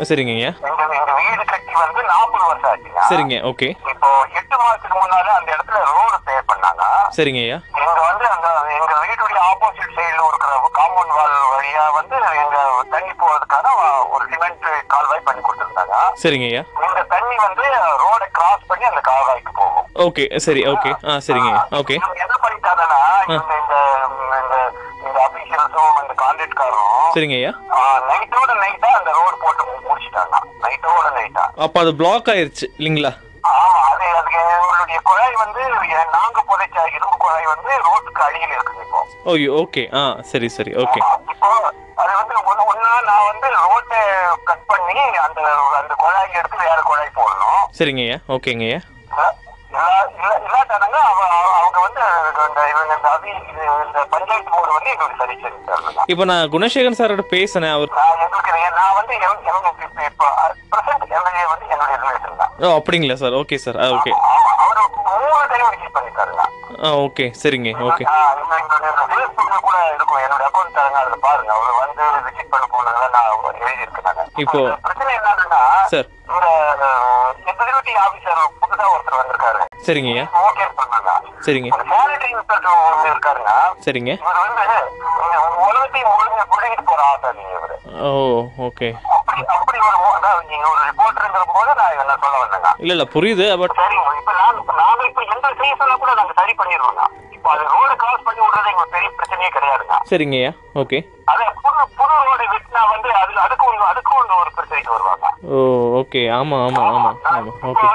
சரிங்க 0.09 0.33
ஐயா 0.35 0.51
எங்க 0.69 0.83
வீடு 1.19 1.43
கட்டி 1.45 1.73
வந்து 1.79 2.01
நாற்பது 2.09 2.43
வருஷம் 2.45 2.69
ஆச்சுங்க 2.71 3.01
சரிங்க 3.09 3.35
ஓகே. 3.49 3.67
இப்போ 3.91 4.09
எட்டு 4.39 4.55
மாசத்துக்கு 4.59 4.97
முன்னால 4.97 5.27
அந்த 5.37 5.49
இடத்துல 5.55 5.79
ரோடு 5.91 6.17
பே 6.27 6.35
பண்ணாங்க 6.49 6.83
சரிங்க 7.17 7.41
ஐயா 7.43 7.57
இங்க 7.79 8.01
வந்து 8.03 8.25
அந்த 8.33 8.47
எங்க 8.75 8.93
வீட்டுடைய 9.03 9.39
ஆப்போசிட் 9.49 9.95
சைடுல 9.97 10.23
இருக்கிற 10.27 10.47
காம்பவுண்ட் 10.79 11.15
வால் 11.17 11.35
வழியா 11.53 11.83
வந்து 11.97 12.15
எங்க 12.43 12.57
தண்ணி 12.93 13.13
போறதுக்கான 13.21 13.73
ஒரு 14.13 14.23
சிமெண்ட் 14.31 14.65
கால்வாய் 14.93 15.25
பண்ணி 15.27 15.41
கொடுத்துருந்தாங்க 15.41 15.95
சரிங்க 16.23 16.47
ஐயா 16.51 16.63
இந்த 16.87 17.03
தண்ணி 17.13 17.35
வந்து 17.45 17.65
ரோட 18.03 18.23
கிராஸ் 18.37 18.67
பண்ணி 18.69 18.85
அந்த 18.87 19.03
கால்வாய்க்கு 19.09 19.53
போகும் 19.53 19.87
ஓகே 20.01 20.25
சரி 20.45 20.61
ஓகே. 20.71 20.91
ஆ 21.05 21.19
சரிங்க 21.25 21.51
ஓகே. 21.79 21.95
என்ன 22.23 22.35
பண்ணிட்டாங்கன்னா 22.43 23.01
இந்த 23.29 23.55
இந்த 23.55 24.55
இந்த 25.01 25.17
அபிஷியல்ஸும் 25.25 25.97
இந்த 26.01 26.13
கான்ட்ராக்ட்காரும் 26.21 26.95
சரிங்க 27.15 27.35
ஐயா 27.39 27.51
அப்போ 31.59 31.77
அது 31.81 31.91
பிளாக் 31.99 32.29
ஆயிருச்சு 32.31 32.65
இல்லைங்களா? 32.77 33.11
அது 33.85 34.05
அதுக்கு 34.11 34.39
எங்களுடைய 34.55 34.99
குழாய் 35.07 35.35
வந்து 35.41 35.61
நாங்க 36.13 36.39
புதைச்ச 36.49 36.77
இரும்பு 36.95 37.17
குழாய் 37.17 37.47
வந்து 37.47 37.71
ரோட்டுக்கு 37.85 38.21
அடியில் 38.25 38.53
இருக்குது 38.53 38.83
இப்போ. 38.85 39.01
ஓய்யோ 39.31 39.51
ஓகே 39.61 39.83
ஆ 39.95 40.01
சரி 40.31 40.49
சரி 40.55 40.71
ஓகே 40.83 40.99
இப்போ 41.33 41.49
அது 42.01 42.11
வந்து 42.19 42.35
ஒண்ணா 42.65 42.91
நான் 43.07 43.27
வந்து 43.29 43.47
ரோட்டை 43.57 44.01
கட் 44.49 44.65
பண்ணி 44.71 44.95
அந்த 45.25 45.39
அந்த 45.79 45.93
குழாய் 46.01 46.37
எடுத்து 46.39 46.63
வேற 46.63 46.79
குழாய் 46.83 47.17
போடணும். 47.17 47.61
சரிங்க 47.79 48.03
ஐயா 48.05 48.17
ஓகேங்க 48.35 48.65
ஐயா. 48.69 48.79
இல்ல- 49.71 49.87
இல்ல- 50.13 50.37
இல்லாட்டானுங்க 50.39 50.99
அவ- 51.09 51.25
அவ- 51.31 51.51
அவங்க 51.57 51.79
வந்து 51.83 52.01
இந்த 52.43 52.61
இவங்க 52.69 52.93
இந்த 52.93 53.09
அபி 53.11 53.29
இது 53.41 53.63
இந்த 53.83 53.99
பஞ்சாயத்து 54.13 54.51
போர்டு 54.53 54.71
வந்து 54.77 54.91
எங்களுக்கு 54.93 55.19
சரி 55.21 55.35
சரி 55.43 56.07
இப்போ 56.11 56.23
நான் 56.25 56.49
குணசேகரன் 56.53 56.99
சாரோட 56.99 57.23
பேசினேன் 57.33 57.75
அவர் 57.75 57.91
எங்களுக்கு 58.23 58.47
நான் 58.79 58.97
வந்து 58.99 59.13
எம் 59.19 59.43
எம் 59.49 59.67
இப்போ 59.81 60.01
இப்போ 60.09 60.27
பிரசன்ட் 60.71 61.05
எம்எல்ஏ 61.11 61.45
வந்து 61.51 61.65
என்னுடைய 61.73 61.97
ரிலேஷன் 62.03 62.41
தான் 62.41 62.48
ஓ 62.59 62.69
அப்படிங்களா 62.77 63.15
சார்? 63.15 63.35
Okay 63.39 63.57
sir. 63.57 63.77
ஆ 63.77 63.87
ஓகே. 63.91 64.11
மூணு 65.11 65.35
டைம் 65.51 65.67
ஆ 66.79 66.89
ஓகே. 67.03 67.25
சரிங்க 67.39 67.69
ஓகே. 67.85 68.03
ஃபேஸ்புக்ல 69.09 69.55
கூட 69.59 69.77
இருக்கும் 69.89 70.19
என்னோட 70.19 70.43
அக்கௌண்ட் 70.47 70.75
தரங்க 70.77 70.97
அதுல 71.01 71.17
பாருங்க 71.23 71.51
அவர் 71.55 71.73
வந்து 71.79 72.03
விசிட் 72.27 72.51
பண்ண 72.51 72.65
போனதெல்லாம் 72.67 73.13
நான் 73.15 73.31
எழுதி 73.61 73.83
இருக்கேன் 73.85 74.29
இப்போ- 74.43 74.63
பிரச்சனை 74.83 75.11
என்னன்னா 75.15 75.61
சார். 75.91 76.07
இந்த 76.29 76.47
எக்ஸிக்யூட்டிவ் 77.49 77.97
ஆபீசர் 77.99 78.39
புதுசா 78.55 78.55
புதுசா 78.61 78.85
ஒருத்தர் 78.91 79.19
வந்திருக்காரு 79.19 79.59
சரிங்க. 79.87 80.13
ஓகே 80.43 80.65
பண்ணாங்க 80.79 81.11
சரிங்க 81.45 81.69
சானிட்டரி 81.91 82.31
இன்ஸ்பெக்டர் 82.31 82.73
ஒன்று 82.85 83.09
இருக்காருங்க 83.11 83.51
சரிங்க 83.85 84.11
வந்து 84.25 85.61
உலகத்தையும் 85.65 86.11
ஒழுங்கு 86.13 86.45
இவரு. 87.51 87.75
Oh 88.01 88.09
okay. 88.65 88.89
இல்லை 92.81 92.93
இல்லை 92.95 93.07
புரியுது 93.13 93.45
பட் 93.57 93.75
சரிங்க 93.79 94.11
இப்ப 94.19 94.33
நாங்க 94.77 95.03
இப்ப 95.07 95.21
எந்த 95.33 95.47
சீசன்ல 95.59 95.95
கூட 95.97 96.11
நாங்க 96.13 96.33
சரி 96.33 96.53
பண்ணிடுவோங்க 96.53 97.03
இப்ப 97.31 97.49
அது 97.51 97.63
ரோடு 97.69 97.93
கிராஸ் 97.95 98.23
பண்ணி 98.23 98.41
விடுறது 98.41 98.71
எங்களுக்கு 98.71 98.95
பெரிய 98.95 99.09
பிரச்சனையே 99.17 99.49
கிடையாதுங்க. 99.49 99.97
சரிங்க 100.09 100.37
ஐயா. 100.39 100.51
ஓகே. 100.75 100.99
அதே 101.25 101.45
புது 101.57 101.83
புது 101.97 102.15
ரோடு 102.25 102.45
வெட்டினா 102.53 102.81
வந்து 102.89 103.09
அதுல 103.13 103.41
அதுக்கு 103.41 103.65
ஒண்ணு 103.69 104.39
ஒரு 104.39 104.51
பிரச்சனைக்கு 104.55 104.91
வருவாங்க. 104.91 105.27
Oh 105.49 105.57
okay. 106.01 106.21
ஆமாம் 106.31 106.63
ஆமாம் 106.65 106.89
ஆமாம் 106.89 107.17
இப்ப 107.17 107.69
ஓகே. 107.71 107.87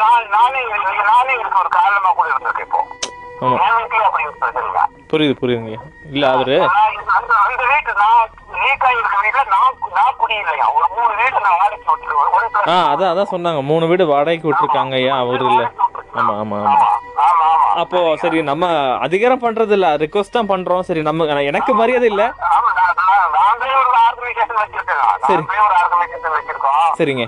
நான் 0.00 0.26
நான் 0.30 1.30
இதுக்கு 1.34 1.58
ஒரு 1.58 1.70
காரணமா 1.70 2.10
கூட 2.12 2.28
இருந்திருக்கேன் 2.28 2.68
இப்போ. 2.68 2.82
புரியுது 5.10 5.34
புரியுதுங்க 5.40 5.76
இல்லை 6.10 6.26
அவரு 6.28 6.56
நான் 6.66 6.92
இந்த- 6.92 7.14
அந்த 7.14 7.32
அந்த 7.44 7.62
வீட்டு 7.64 7.92
நான் 7.94 8.18
லீக் 8.54 8.84
ஆகிருக்க 8.84 9.16
வீட்டுல 9.18 9.44
நான் 9.48 9.78
நான் 9.94 10.18
குடியில்லையா 10.18 10.18
ஒரு 10.18 10.18
மூணு 10.18 10.18
வீட்டு 10.18 10.18
நான் 10.18 10.18
வாடகைக்கு 10.18 10.18
விட்டுருவேன் 10.18 10.18
ஒரு 10.18 10.19
ஆ 12.70 12.74
அதான் 12.92 13.10
அதான் 13.12 13.32
சொன்னாங்க. 13.32 13.60
மூணு 13.70 13.84
வீடு 13.86 14.04
வாடகைக்கு 14.06 14.48
விட்டுருக்காங்க 14.48 14.94
ஐயா 15.00 15.14
அவர் 15.22 15.44
இல்லை. 15.50 15.66
ஆமாம் 16.18 16.38
ஆமாம் 16.42 16.62
ஆமாம் 16.62 16.86
ஆமா 17.26 17.46
ஆமா. 17.46 17.68
அப்போ 17.82 17.98
சரி 18.22 18.38
நம்ம 18.50 18.64
அதிகாரம் 19.06 19.42
பண்றது 19.44 19.74
இல்ல 19.78 19.88
ரிக்வஸ்ட் 20.04 20.36
தான் 20.38 20.50
பண்றோம். 20.52 20.84
சரி 20.88 21.02
நம்ம 21.08 21.42
எனக்கு 21.50 21.74
மரியாதை 21.82 22.08
இல்ல. 22.12 22.24
சரி. 25.28 25.42
சரிங்க. 26.98 27.24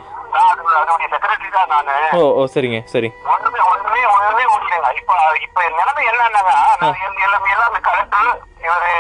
ஓ 2.17 2.23
ஓ 2.39 2.43
சரிங்க 2.55 2.79
சரி. 2.93 3.09
இப்ப 5.01 5.13
இப்ப 5.47 5.61
நிலைமை 5.79 6.03
என்னன்னாங்க? 6.11 6.53
எல்லாம் 7.27 7.77
கலெக்டர் 7.89 8.31
இவரு 8.67 8.91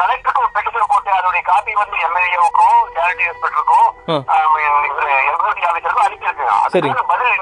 கலெக்டருக்கு 0.00 0.42
ஒரு 0.42 0.50
பெட்டிஷன் 0.56 0.90
போட்டு 0.92 1.10
அதோடைய 1.18 1.37
காப்பி 1.50 1.72
வந்து 1.80 1.96
எம்எல்ஏவுக்கும் 2.06 2.78
சேரிட்டி 2.96 3.24
எம்எல்ஏ 3.28 3.46
ஆஃபீஸருக்கும் 3.48 3.88
அனுப்பிச்சிருக்கேங்க 6.06 6.54
சரி. 6.74 6.90
பதில் 7.12 7.36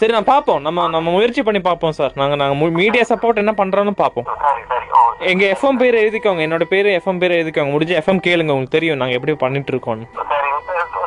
சரி 0.00 0.12
நான் 0.14 0.30
பார்ப்போம். 0.30 0.60
நம்ம 0.66 0.86
நம்ம 0.94 1.08
முயற்சி 1.16 1.42
பண்ணி 1.46 1.60
பார்ப்போம் 1.66 1.94
சார். 1.98 2.12
நாங்க 2.20 2.34
நாங்க 2.40 2.54
மீடியா 2.80 3.04
சப்போர்ட் 3.10 3.40
என்ன 3.42 3.52
பண்றோம்னு 3.60 3.94
பார்ப்போம். 4.02 4.26
சரி 4.44 4.62
சரி. 4.70 4.86
ஓ 4.96 5.00
எங்க 5.32 5.44
எஃப்எம் 5.54 5.78
பேர் 5.82 6.00
எழுதிக்கோங்க. 6.02 6.42
என்னோட 6.46 6.64
பேரு 6.72 6.90
எஃப்எம் 6.98 7.20
பேர் 7.22 7.36
எழுதிக்கோங்க. 7.38 7.72
முடிஞ்ச 7.74 7.92
எஃப்எம் 8.00 8.24
கேளுங்க. 8.28 8.54
உங்களுக்கு 8.56 8.76
தெரியும் 8.76 9.00
நாங்க 9.02 9.16
எப்படி 9.18 9.34
பண்ணிட்டு 9.44 9.72
இருக்கோம் 9.74 10.02
சரி. 10.32 10.50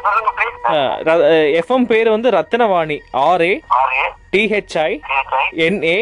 சொல்லுங்க 0.06 0.32
ப்ளீஸ் 0.38 0.56
எஃப்எம் 1.62 1.90
பேர் 1.92 2.10
வந்து 2.16 2.32
ரத்னவாணி. 2.38 2.98
ஆர்ஏ 3.28 3.54
டிஹெச்ஐ 4.36 4.92
என்ஏ 5.68 5.98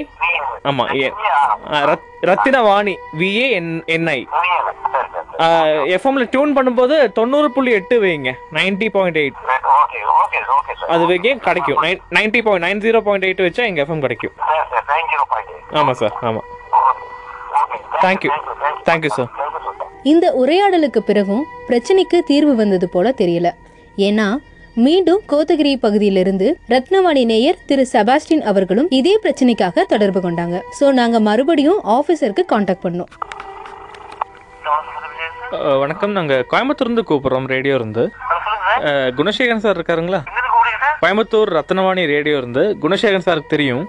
ஆமா 0.69 0.85
A 1.01 1.07
Rathinavani 2.29 2.93
VA 3.19 3.47
N 3.57 3.71
NI 3.95 4.19
எஃப்எம்ல 5.95 6.25
டியூன் 6.33 6.55
பண்ணும்போது 6.57 6.95
தொண்ணூறு 7.17 7.47
புள்ளி 7.55 7.71
எட்டு 7.79 7.95
வைங்க 8.03 8.31
நைன்டி 8.57 8.87
பாயிண்ட் 8.95 9.19
எயிட் 9.23 9.39
அது 10.93 11.03
வைக்க 11.09 11.27
கிடைக்கும். 11.47 11.79
Ninety 12.17 12.39
point 12.45 12.65
nine 12.65 12.81
zero 12.83 12.99
point 13.07 13.25
eight 13.27 13.41
வச்சா 13.45 13.63
எங்க 13.69 13.79
எஃப்எம் 13.83 14.03
கிடைக்கும். 14.05 14.33
சார் 14.41 15.77
ஆமா 15.79 15.93
சார் 16.01 16.15
ஆமா. 16.29 16.41
தேங்க்யூ 18.03 18.31
சார் 18.31 18.81
தேங்க்யூ 18.89 19.11
சார் 19.17 19.29
இந்த 20.11 20.25
உரையாடலுக்கு 20.41 21.01
பிறகும் 21.09 21.43
பிரச்சனைக்கு 21.69 22.17
தீர்வு 22.31 22.53
வந்தது 22.55 22.89
போல 22.89 23.13
தெரியல. 23.21 23.49
ஏன்னா 24.07 24.27
மீண்டும் 24.75 25.21
கோத்தகிரி 25.27 25.71
பகுதியிலிருந்து 25.77 26.47
ரத்னவாணி 26.69 27.23
நேயர் 27.25 27.59
திரு 27.65 27.83
செபாஸ்டின் 27.91 28.43
அவர்களும் 28.43 28.89
இதே 28.91 29.13
பிரச்சனைக்காக 29.23 29.85
தொடர்பு 29.85 30.19
கொண்டாங்க. 30.19 30.57
சோ 30.77 30.91
நாங்க 30.93 31.19
மறுபடியும் 31.19 31.79
ஆபீசருக்கு 31.93 32.43
காண்டாக்ட் 32.45 32.85
பண்ணோம். 32.85 33.11
வணக்கம். 35.79 36.11
நாங்க 36.11 36.35
கோயம்புத்தூர் 36.51 36.87
இருந்து. 36.87 37.03
கூப்பிடுறோம் 37.09 37.47
ரேடியோ 37.47 37.75
இருந்து 37.75 38.03
குணசேகரன் 39.17 39.63
சார் 39.65 39.77
இருக்காருங்களா? 39.77 40.21
கோயம்புத்தூர் 41.01 41.51
ரத்னவாணி 41.57 42.03
ரேடியோ 42.13 42.37
இருந்து. 42.37 42.63
குணசேகரன் 42.83 43.27
சாருக்கு 43.27 43.53
தெரியும். 43.55 43.83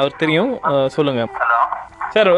அவர் 0.00 0.18
தெரியும். 0.18 0.52
சொல்லுங்க. 0.90 1.22
சார் 2.14 2.30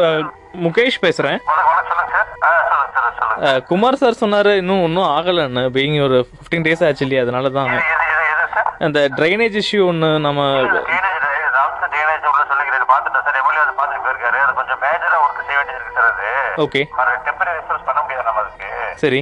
முகேஷ் 0.63 0.97
பேசுறேன் 1.03 1.37
வணக்கம் 1.41 1.69
வணக்கம் 1.69 1.87
சொல்லுங்க 1.91 2.11
சார் 2.13 2.27
ஆ 2.43 2.49
சொல்லுங்க 2.63 2.91
சார் 2.95 3.15
சொல்லுங்க 3.19 3.29
அஹ், 3.29 3.32
குமார் 3.67 3.99
சார் 4.01 4.21
சொன்னாரு 4.21 4.51
இன்னும் 4.55 4.83
ஒன்றும் 4.83 5.09
ஆகலைன்னு 5.13 5.63
பீங் 5.75 5.97
ஒரு 6.01 6.17
ஃபிஃப்டீன் 6.29 6.65
டேஸ் 6.65 6.85
ஆச்சு 6.87 7.03
இல்லையா? 7.05 7.23
அதனால 7.25 7.49
தான் 7.51 7.71
அந்த 8.79 8.99
ட்ரைனேஜ் 9.17 9.57
இஷ்யூ 9.61 9.81
ஒன்று 9.87 10.09
நம்ம 10.19 10.41
ஓகே 16.63 16.81
சரி. 19.01 19.19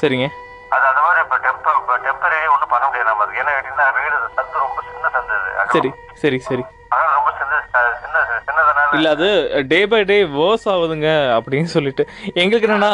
சரிங்க. 0.00 0.26
அது 0.70 0.84
அந்த 0.88 1.00
மாதிரி 1.02 1.20
இப்போ 1.24 1.36
டெம்பர் 1.44 1.78
டெம்பரரி 2.04 2.38
ஒன்றும் 2.52 2.72
பண்ண 2.72 2.84
முடியாது 2.88 3.08
நம்ம 3.10 3.24
அதுக்கு. 3.24 3.38
கேட்டீங்கன்னா 3.40 3.86
வீடு 3.96 4.16
சந்து 4.36 4.56
ரொம்ப 4.58 4.80
சின்ன. 4.86 5.06
சரி 5.74 5.90
சரி 6.22 6.38
சரி 6.46 6.64
அகலம் 6.90 7.16
ரொம்ப 7.18 7.30
சின்ன 7.38 7.54
சின்ன 8.02 8.16
சின்னதனால 8.46 8.77
இல்ல 8.96 9.08
அது 9.14 9.28
டே 9.70 9.80
பை 9.86 10.00
டே 10.04 10.18
வேர்ஸ் 10.34 10.66
ஆகுதுங்க 10.72 11.08
அப்படின்னு 11.36 11.70
சொல்லிட்டு. 11.74 12.02
எங்களுக்கு 12.36 12.68
என்னன்னா 12.68 12.92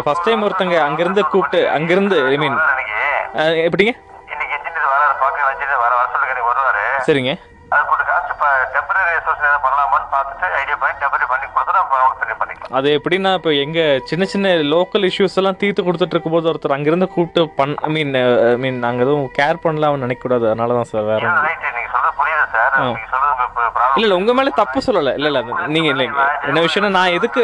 ஃபர்ஸ்ட் 0.00 0.26
டைம் 0.26 0.44
ஒருத்தங்க 0.46 0.76
அங்கிருந்து 0.86 1.22
கூப்பிட்டு 1.28 1.60
அங்கிருந்து 1.76 2.16
ஐ 2.26 2.38
மீன் 2.38 2.58
எப்படிங்க? 3.66 3.94
சரிங்க. 7.06 7.32
அது 12.78 12.88
எப்படின்னா 12.96 13.30
இப்போ 13.38 13.52
எங்க 13.62 13.78
சின்ன 14.10 14.24
சின்ன 14.32 14.46
லோக்கல் 14.72 15.06
இஷ்யூஸ் 15.08 15.38
எல்லாம் 15.40 15.58
தீர்த்து 15.60 15.84
கொடுத்துட்டு 15.84 16.14
இருக்கும்போது 16.14 16.50
ஒருத்தர் 16.50 16.76
அங்கிருந்து 16.76 17.08
கூப்பிட்டு 17.08 17.42
பண் 17.58 17.74
ஐ 17.86 17.92
மீன் 17.96 18.12
ஐ 18.46 18.56
மீன் 18.62 18.78
நாங்க 18.84 19.04
எதுவும் 19.06 19.30
கேர் 19.38 19.62
பண்ணல 19.64 19.88
அவன் 19.90 20.04
நினைக்க 20.04 20.22
கூடாது 20.22 20.46
அதனால 20.50 20.76
தான் 20.78 20.90
சார் 20.92 21.08
வேற 21.10 21.22
இல்ல. 22.52 22.90
இல்ல 23.96 24.04
இல்ல 24.04 24.16
உங்க 24.16 24.32
மேல 24.34 24.50
தப்பு 24.58 24.78
சொல்லல. 24.86 25.12
இல்ல 25.18 25.28
இல்ல 25.30 25.40
நீங்க 25.68 25.88
இல்லைங்க 25.92 26.20
என்ன 26.48 26.60
விஷயம்னா 26.66 26.90
நான் 26.96 27.16
எதுக்கு 27.16 27.42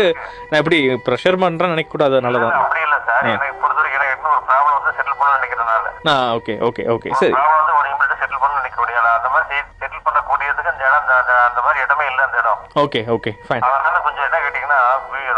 நான் 0.49 0.61
எப்படி 0.61 0.79
ப்ரெஷர் 1.07 1.41
பண்றேன்னு 1.43 1.75
நினைக்க 1.75 1.91
கூடாது 1.91 2.15
அதனால 2.17 2.41
தான். 2.45 2.55
அப்படி 2.61 2.83
இல்ல 2.87 2.97
சார். 3.09 3.27
எனக்கு 3.29 3.57
பொறுத்த 3.63 3.81
வரைக்கும் 3.81 4.01
எனக்கு 4.01 4.17
இன்னும் 4.17 4.33
ஒரு 4.33 4.45
ப்ராப்ளம் 4.49 4.77
வந்து 4.79 4.93
செட்டில் 4.99 5.19
பண்ண 5.21 5.33
நினைக்கிறதுனால. 5.39 5.87
ஆ 6.09 6.35
ஓகே 6.39 6.55
ஓகே 6.69 6.85
ஓகே 6.95 7.11
சரி. 7.21 7.35
ப்ராப்ளம் 7.37 7.59
வந்து 7.61 7.75
ஒரு 7.81 7.89
இமிடியா 7.93 8.19
செட்டில் 8.21 8.41
பண்ண 8.43 8.55
நினைக்க 8.61 8.79
முடியாது 8.83 9.09
அந்த 9.13 9.29
மாதிரி 9.35 9.49
செட்டில் 9.81 10.05
பண்ணக்கூடியதுக்கு 10.07 10.73
அந்த 10.73 10.85
இடம் 10.87 11.13
அந்த- 11.43 11.65
மாதிரி 11.67 11.81
இடமே 11.85 12.07
இல்லை 12.07 12.25
அந்த 12.27 12.39
இடம். 12.39 12.61
ஓகே 12.85 13.03
ஓகே 13.17 13.33
ஃபைன் 13.47 13.65
அதனால 13.69 13.97
கொஞ்சம் 14.07 14.27
என்ன 14.29 14.39
கேட்டீங்கன்னா 14.45 14.81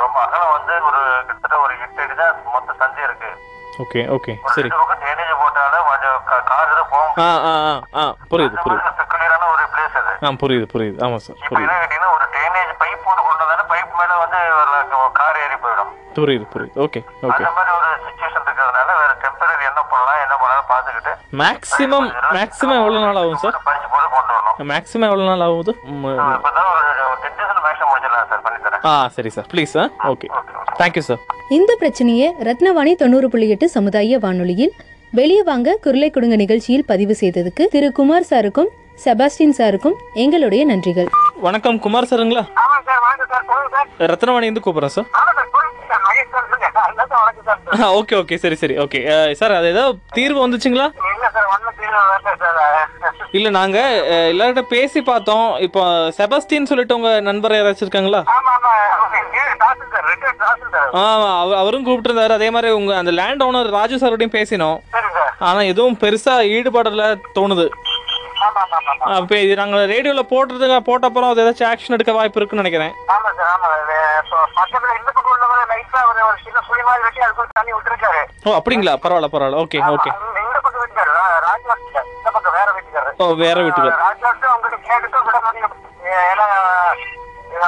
ரொம்ப 0.02 0.16
அகலம் 0.26 0.54
வந்து 0.56 0.74
ஒரு 0.88 1.00
கிட்டத்தட்ட 1.20 1.56
ஒரு 1.64 1.74
எட்டு 1.84 2.02
அடி 2.04 2.16
தான் 2.16 2.34
மொத்த 2.54 2.70
சந்தை 2.80 3.02
இருக்கு. 3.04 3.30
ஓகே 3.82 4.00
ஓகே 4.14 4.32
சரி. 4.54 4.68
பக்கம் 4.72 5.02
டேனேஜ் 5.02 5.34
போட்டாலும் 5.40 5.84
கொஞ்சம் 5.88 6.16
கார் 6.48 6.72
போகும். 6.92 7.12
ஆ 7.18 7.28
ஆ 7.44 7.52
ஆ 7.96 8.04
புரியுது 8.30 8.56
புரியுது 8.64 8.90
பெக்குலியரான 8.98 9.44
ஒரு 9.52 9.64
பிளேஸ் 9.72 9.96
அது 10.00 10.07
ஆ 10.26 10.30
புரியுது 10.42 10.66
புரியுது. 10.72 10.98
ஆமாம் 11.04 11.22
சார் 11.26 11.38
புரியுது. 11.50 11.74
கேட்டீங்கன்னா 11.82 12.10
ஒரு 12.16 12.26
ட்ரைனேஜ் 12.34 12.72
பைப் 12.82 13.02
போட்டு 13.06 13.22
கொண்டு 13.26 13.64
பைப் 13.72 13.92
மேல 14.00 14.12
வந்து 14.24 14.38
கார் 15.18 15.38
ஏறி 15.44 15.56
போயிடும். 15.64 15.92
புரியுது 16.16 16.46
புரியுது. 16.52 16.76
ஓகே 16.84 17.00
ஓகே 17.26 17.34
அந்த 17.36 17.50
மாதிரி 17.56 17.72
ஒரு 17.78 17.88
சுச்சுவேஷன் 18.04 18.44
இருக்கிறதுனால 18.46 18.90
வேற 19.00 19.12
டெம்பரரி 19.24 19.64
என்ன 19.70 19.80
பண்ணலாம் 19.92 20.20
என்ன 20.24 20.34
பண்ணலாம் 20.42 20.68
பார்த்துக்கிட்டு 20.72 21.12
மேக்ஸிமம் 21.42 22.08
மேக்ஸிமம் 22.36 22.78
எவ்வளோ 22.82 23.00
நாள் 23.06 23.20
ஆகும் 23.22 23.42
சார் 23.44 23.58
பறிச்சு 23.68 23.88
போட்டு 23.94 24.08
கொண்டு 24.16 24.32
வரணும். 24.36 24.68
மேக்ஸிமம் 24.72 25.08
எவ்வளோ 25.10 25.26
நாள் 25.30 25.44
ஆகுது? 25.48 25.72
ஆ 28.90 28.92
சரி 29.16 29.30
sir 29.36 29.46
please 29.52 29.72
sir 29.76 29.90
okay 30.12 30.28
thank you 30.80 31.02
sir 31.08 31.20
இந்த 31.56 31.72
பிரச்சனையை 31.80 32.28
ரத்னவாணி 32.48 32.92
தொண்ணூறு 33.02 33.28
புள்ளி 33.32 33.46
எட்டு 33.54 33.66
சமுதாய 33.76 34.18
வானொலியில் 34.24 34.74
வெளியே 35.12 35.42
வாங்க 35.48 35.78
குரலை 35.84 36.08
கொடுங்க 36.10 36.36
நிகழ்ச்சியில் 36.36 36.88
பதிவு 36.90 37.14
செய்ததுக்கு 37.20 37.64
திரு 37.74 37.88
குமார் 37.98 38.28
சாருக்கும் 38.30 38.70
செபாஸ்டின் 39.02 39.54
சாருக்கும் 39.58 39.96
எங்களுடைய 40.22 40.62
நன்றிகள். 40.70 41.08
வணக்கம் 41.46 41.78
குமார் 41.84 42.08
சாருங்களா? 42.10 42.42
ஆமா 42.62 42.78
சார் 42.86 43.00
வணக்கம் 43.04 43.30
சார். 43.32 43.44
கூப்பிட்றேன் 44.66 45.06
ஓகே 47.98 48.14
ஓகே 48.20 48.36
சரி 48.44 48.56
சரி 48.62 48.74
ஓகே. 48.84 49.00
சார் 49.40 49.54
அது 49.58 49.68
ஏதோ 49.74 49.84
தீர்வு 50.16 50.38
வந்துச்சுங்களா? 50.44 50.86
இல்ல 53.38 53.48
நாங்கள் 53.58 53.94
எல்லார்கிட்ட 54.32 54.64
பேசி 54.74 55.02
பார்த்தோம். 55.02 55.48
இப்போ 55.66 55.82
செபஸ்டின் 56.18 56.68
சொல்லிட்டு 56.70 56.96
உங்கள் 56.98 57.24
நண்பர் 57.28 57.56
யாராச்சும் 57.58 57.86
இருக்காங்களா? 57.86 58.22
அவரும் 61.62 61.86
கூப்பிட்டுருந்தாரு. 61.86 62.32
அதே 62.38 62.50
மாதிரி 62.56 62.72
உங்கள் 62.78 62.96
அந்த 62.96 63.10
லேண்ட் 63.20 63.44
ஓனர் 63.48 63.74
ராஜு 63.78 63.96
சார்கிட்டையும் 63.96 64.36
பேசினோம். 64.38 64.78
சரி 64.96 65.10
சார். 65.18 65.34
ஆனால் 65.38 65.70
எதுவும் 65.72 65.98
பெருசாக 66.04 66.50
ஈடுபடல 66.56 67.04
தோணுது. 67.38 67.68
இப்போ 69.20 69.36
இது 69.44 69.54
நாங்கள் 69.60 69.88
ரேடியோவில் 69.92 70.30
போட்டுறதுங்க 70.32 70.78
போட்ட 70.88 71.08
அப்புறம் 71.08 71.30
அது 71.32 71.42
ஏதாச்சும் 71.44 71.68
ஆக்ஷன் 71.70 71.96
எடுக்க 71.96 72.12
வாய்ப்பு 72.18 72.38
இருக்குன்னு 72.40 72.62
நினைக்கிறேன். 72.62 72.92
ஆமா 73.14 73.30
சார் 73.38 73.50
ஆமா 73.54 73.68
பக்கத்துல 74.58 74.94
இந்த 75.00 75.10
பக்கம் 75.16 75.32
உள்ளவரை 75.34 75.64
லைட்டா 75.72 76.00
ஒரு 76.10 76.20
ஒரு 76.28 76.38
சின்ன 76.44 76.56
மாதிரி 76.88 77.04
வெட்டி 77.06 77.20
அதுக்குள்ள 77.26 77.56
தண்ணி 77.58 77.72
விட்டுருக்காரு. 77.76 78.22
ஓ 78.46 78.56
அப்படிங்களா? 78.58 78.94
பரவாயில்ல 79.04 79.30
பரவாயில்ல. 79.34 79.62
Okay 79.64 79.80
okay. 79.94 80.10
இந்த 80.18 80.40
இந்த 80.46 80.58
பக்கம் 80.64 80.82
வீட்டுக்காரு 80.82 81.12
ராஜ்வாஸ் 81.48 81.84
இந்த 82.18 82.30
பக்கம் 82.36 82.56
வேற 82.58 82.68
வீட்டுக்காரு 82.76 83.10
ஓ 83.22 83.34
வேற 83.44 83.58
வீட்டுக்கு. 83.66 83.92
ராஜ்வாஸ் 84.06 84.46
உங்ககிட்ட 84.54 84.78
கேட்டுட்டு 84.90 85.24
விட 85.28 85.38
முடியும் 85.46 85.74
ஏன்னா 86.28 86.46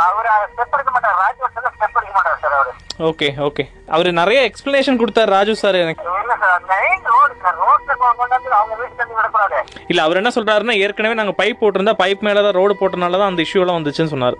அவரு 0.08 0.28
ஸ்டெப் 0.52 0.74
எடுக்க 0.76 0.90
மாட்டார். 0.96 1.18
ராஜ்வாஸ் 1.24 1.54
ஸ்டெப் 1.76 1.98
எடுக்க 1.98 2.14
மாட்டார் 2.18 2.40
சார் 2.44 2.56
அவரு. 2.58 2.72
Okay 3.08 3.28
okay. 3.46 3.64
அவர் 3.94 4.08
நிறைய 4.20 4.40
எக்ஸ்பிளனேஷன் 4.48 4.98
கொடுத்தாரு 5.00 5.30
ராஜு 5.36 5.52
சார் 5.62 5.82
எனக்கு. 5.84 6.04
இல்ல 6.22 6.34
சார் 6.42 6.66
ரோட்ல 7.62 7.92
கொண்டாந்து 8.00 8.50
அவங்க 8.58 8.74
வீட்டு 8.80 8.98
தண்ணி 9.00 9.14
விடக்கூடாது 9.18 9.29
இல்ல 9.88 10.00
அவர் 10.02 10.16
என்ன 10.16 10.32
சொல்றாருன்னா 10.34 10.76
ஏற்கனவே 10.80 11.14
நாங்க 11.14 11.34
பைப் 11.38 11.60
போட்டிருந்தா 11.60 11.94
பைப் 11.98 12.20
மேல 12.20 12.42
தான் 12.42 12.56
ரோடு 12.58 12.74
போட்டனால 12.80 13.18
தான் 13.18 13.30
அந்த 13.30 13.42
இஷ்யூ 13.42 13.60
எல்லாம் 13.60 13.78
வந்துச்சுன்னு 13.78 14.12
சொன்னார். 14.14 14.38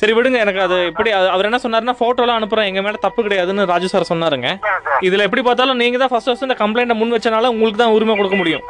சார் 0.00 0.12
விடுங்க. 0.16 0.38
எனக்கு 0.38 0.60
அது 0.60 0.76
எப்படி 0.88 1.10
அவர் 1.32 1.44
என்ன 1.44 1.58
சொன்னாருன்னா 1.62 1.94
போட்டோலாம் 2.00 2.38
அனுப்புறேன். 2.38 2.68
எங்க 2.70 2.82
மேல 2.82 2.96
தப்பு 2.96 3.20
கிடையாதுன்னு 3.22 3.64
ராஜு 3.64 3.88
சார் 3.88 4.10
சொன்னாருங்க. 4.10 4.48
இதுல 5.06 5.24
எப்படி 5.26 5.42
பார்த்தாலும் 5.42 5.76
நீங்க 5.76 5.98
தான் 5.98 6.08
ஃபர்ஸ்ட் 6.08 6.28
ஃபர்ஸ்ட் 6.28 6.46
இந்த 6.46 6.56
கம்ப்ளைண்ட்டை 6.60 6.94
முன் 6.94 7.14
வச்சனால 7.14 7.50
உங்களுக்கு 7.52 7.80
தான் 7.82 7.94
உரிமை 7.96 8.16
கொடுக்க 8.16 8.36
முடியும். 8.36 8.62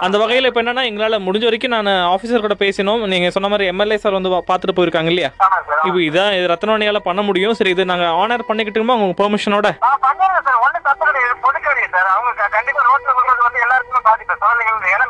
அந்த 0.00 0.16
வகையில் 0.18 0.44
இப்போ 0.44 0.62
என்னன்னா 0.62 0.84
எங்களால் 0.84 1.24
முடிஞ்ச 1.26 1.44
வரைக்கும் 1.44 1.74
நான் 1.76 1.90
ஆஃபீஸர் 2.14 2.44
கூட 2.46 2.56
பேசினோம். 2.58 3.06
நீங்கள் 3.06 3.30
சொன்ன 3.30 3.48
மாதிரி 3.48 3.68
எம்எல்ஏ 3.68 3.96
சார் 3.96 4.12
வந்து 4.12 4.32
பா- 4.34 4.44
பார்த்துட்டு 4.50 4.76
போயிருக்காங்க 4.78 5.12
இல்லையா? 5.12 5.30
இப்போ 5.84 5.98
இதான் 6.08 6.32
இது 6.38 6.46
ரத்னவாணியால் 6.48 7.06
பண்ண 7.06 7.22
முடியும். 7.22 7.54
சரி 7.54 7.70
இது 7.70 7.84
நாங்கள் 7.84 8.14
ஆனர் 8.20 8.48
பண்ணிக்கிட்டுமா 8.48 8.96
உங்க 8.98 9.16
பெர்மிஷனோட 9.22 9.68
ஆ 9.82 9.90
பண்ணுங்க 10.04 10.40
சார் 10.46 10.60
ஒன்றும் 10.64 10.86
தப்பு 10.88 11.04
கிடையாது 11.06 11.34
பொண்ணு 11.44 11.58
கிடையாது 11.60 11.94
சார் 11.96 12.10
அவங்க 12.14 12.30
க- 12.40 12.50
கண்டிப்பா 12.56 12.82
ரோட்ல 12.88 13.10
கொண்டு 13.18 13.46
வந்து 13.46 13.64
எல்லாருக்குமே 13.64 14.02
பாதிப்பு 14.04 14.36
குழந்தைங்க 14.36 14.94
ஏன்னா 14.94 15.06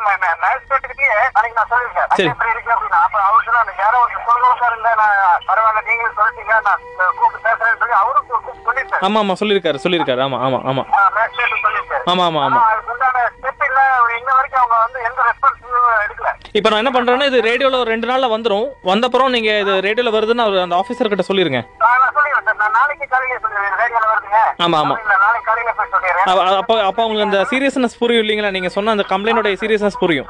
நான் 1.11 1.69
சரி. 2.13 2.29
எப்படி 2.29 2.51
இருக்கு 2.51 2.71
அப்படின்னா 2.73 2.99
அப்ப 3.05 3.17
அவர் 3.23 3.45
சொன்னாரு 3.47 3.71
யாரோ 3.81 3.97
ஒரு 4.01 4.23
சொல்லுவோம் 4.27 4.59
சார் 4.61 4.75
இல்ல 4.77 4.89
நான் 4.99 5.15
பரவாயில்ல 5.47 5.81
நீங்களும் 5.87 6.17
சொல்லிட்டீங்க 6.19 6.53
நான் 6.59 6.81
அஹ், 6.99 7.13
கூப்பிட்டு 7.17 7.45
பேசுறேன்னு 7.47 7.79
சொல்லி 7.81 7.95
அவரும் 7.99 8.25
கூ- 8.25 8.41
கூப்பிட்டு 8.45 8.67
சொல்லியிருக்காரு 8.67 9.05
ஆமாம் 9.07 9.21
ஆமாம் 9.21 9.39
சொல்லியிருக்காரு 9.41 9.83
சொல்லியிருக்காரு. 9.85 10.21
ஆமாம் 10.25 10.41
ஆமாம் 10.45 10.63
ஆமாம் 10.69 10.87
மேஜிஸ்ட்ரேட் 11.17 11.65
சொல்லியிருக்காரு 11.65 12.03
ஆமாம் 12.07 12.25
ஆமாம் 12.27 12.43
ஆனா 12.43 12.55
ஆமாம் 12.55 12.69
அதுக்கு 12.71 12.93
உண்டான 12.93 13.23
ஸ்டெப் 13.35 13.63
இல்ல 13.67 13.79
அவர் 13.95 14.13
இன்ன 14.19 14.31
வரைக்கும் 14.37 14.61
அவங்க 14.61 14.77
வந்து 14.79 14.99
எந்த 15.09 15.19
ரெஸ்பான்சிபிளும் 15.29 15.67
எடுக்கல. 16.05 16.31
இப்போ 16.55 16.69
நான் 16.69 16.81
என்ன 16.83 16.93
பண்ணுறேன்னா 16.93 17.27
இது 17.27 17.39
ரேடியோவில் 17.47 17.81
ஒரு 17.81 17.89
ரெண்டு 17.89 18.09
நாளில் 18.11 18.33
வந்துடும் 18.33 18.67
வந்தப்புறம் 18.85 19.33
நீங்கள் 19.35 19.59
இது 19.59 19.73
ரேடியோவில் 19.81 20.15
வருதுன்னு 20.17 20.45
அவர் 20.45 20.65
அந்த 20.65 20.77
ஆஃபீஸர் 20.77 21.11
கிட்ட 21.11 21.25
சொல்லிருங்க. 21.29 21.61
ரேடியோல 23.81 24.05
ஆமா, 24.59 24.77
ஆமா. 24.79 24.95
அப்ப- 26.55 26.83
அப்போ 26.87 27.01
உங்களுக்கு 27.03 27.27
அந்த 27.27 27.39
சீரியஸ்னஸ் 27.51 27.99
புரியும் 27.99 28.23
இல்லைங்களா? 28.23 28.51
நீங்கள் 28.51 28.73
சொன்ன 28.73 28.91
அந்த 28.91 29.05
கம்ப்ளைண்டோட 29.09 29.51
சீரியஸ்னஸ் 29.61 29.99
புரியும். 29.99 30.27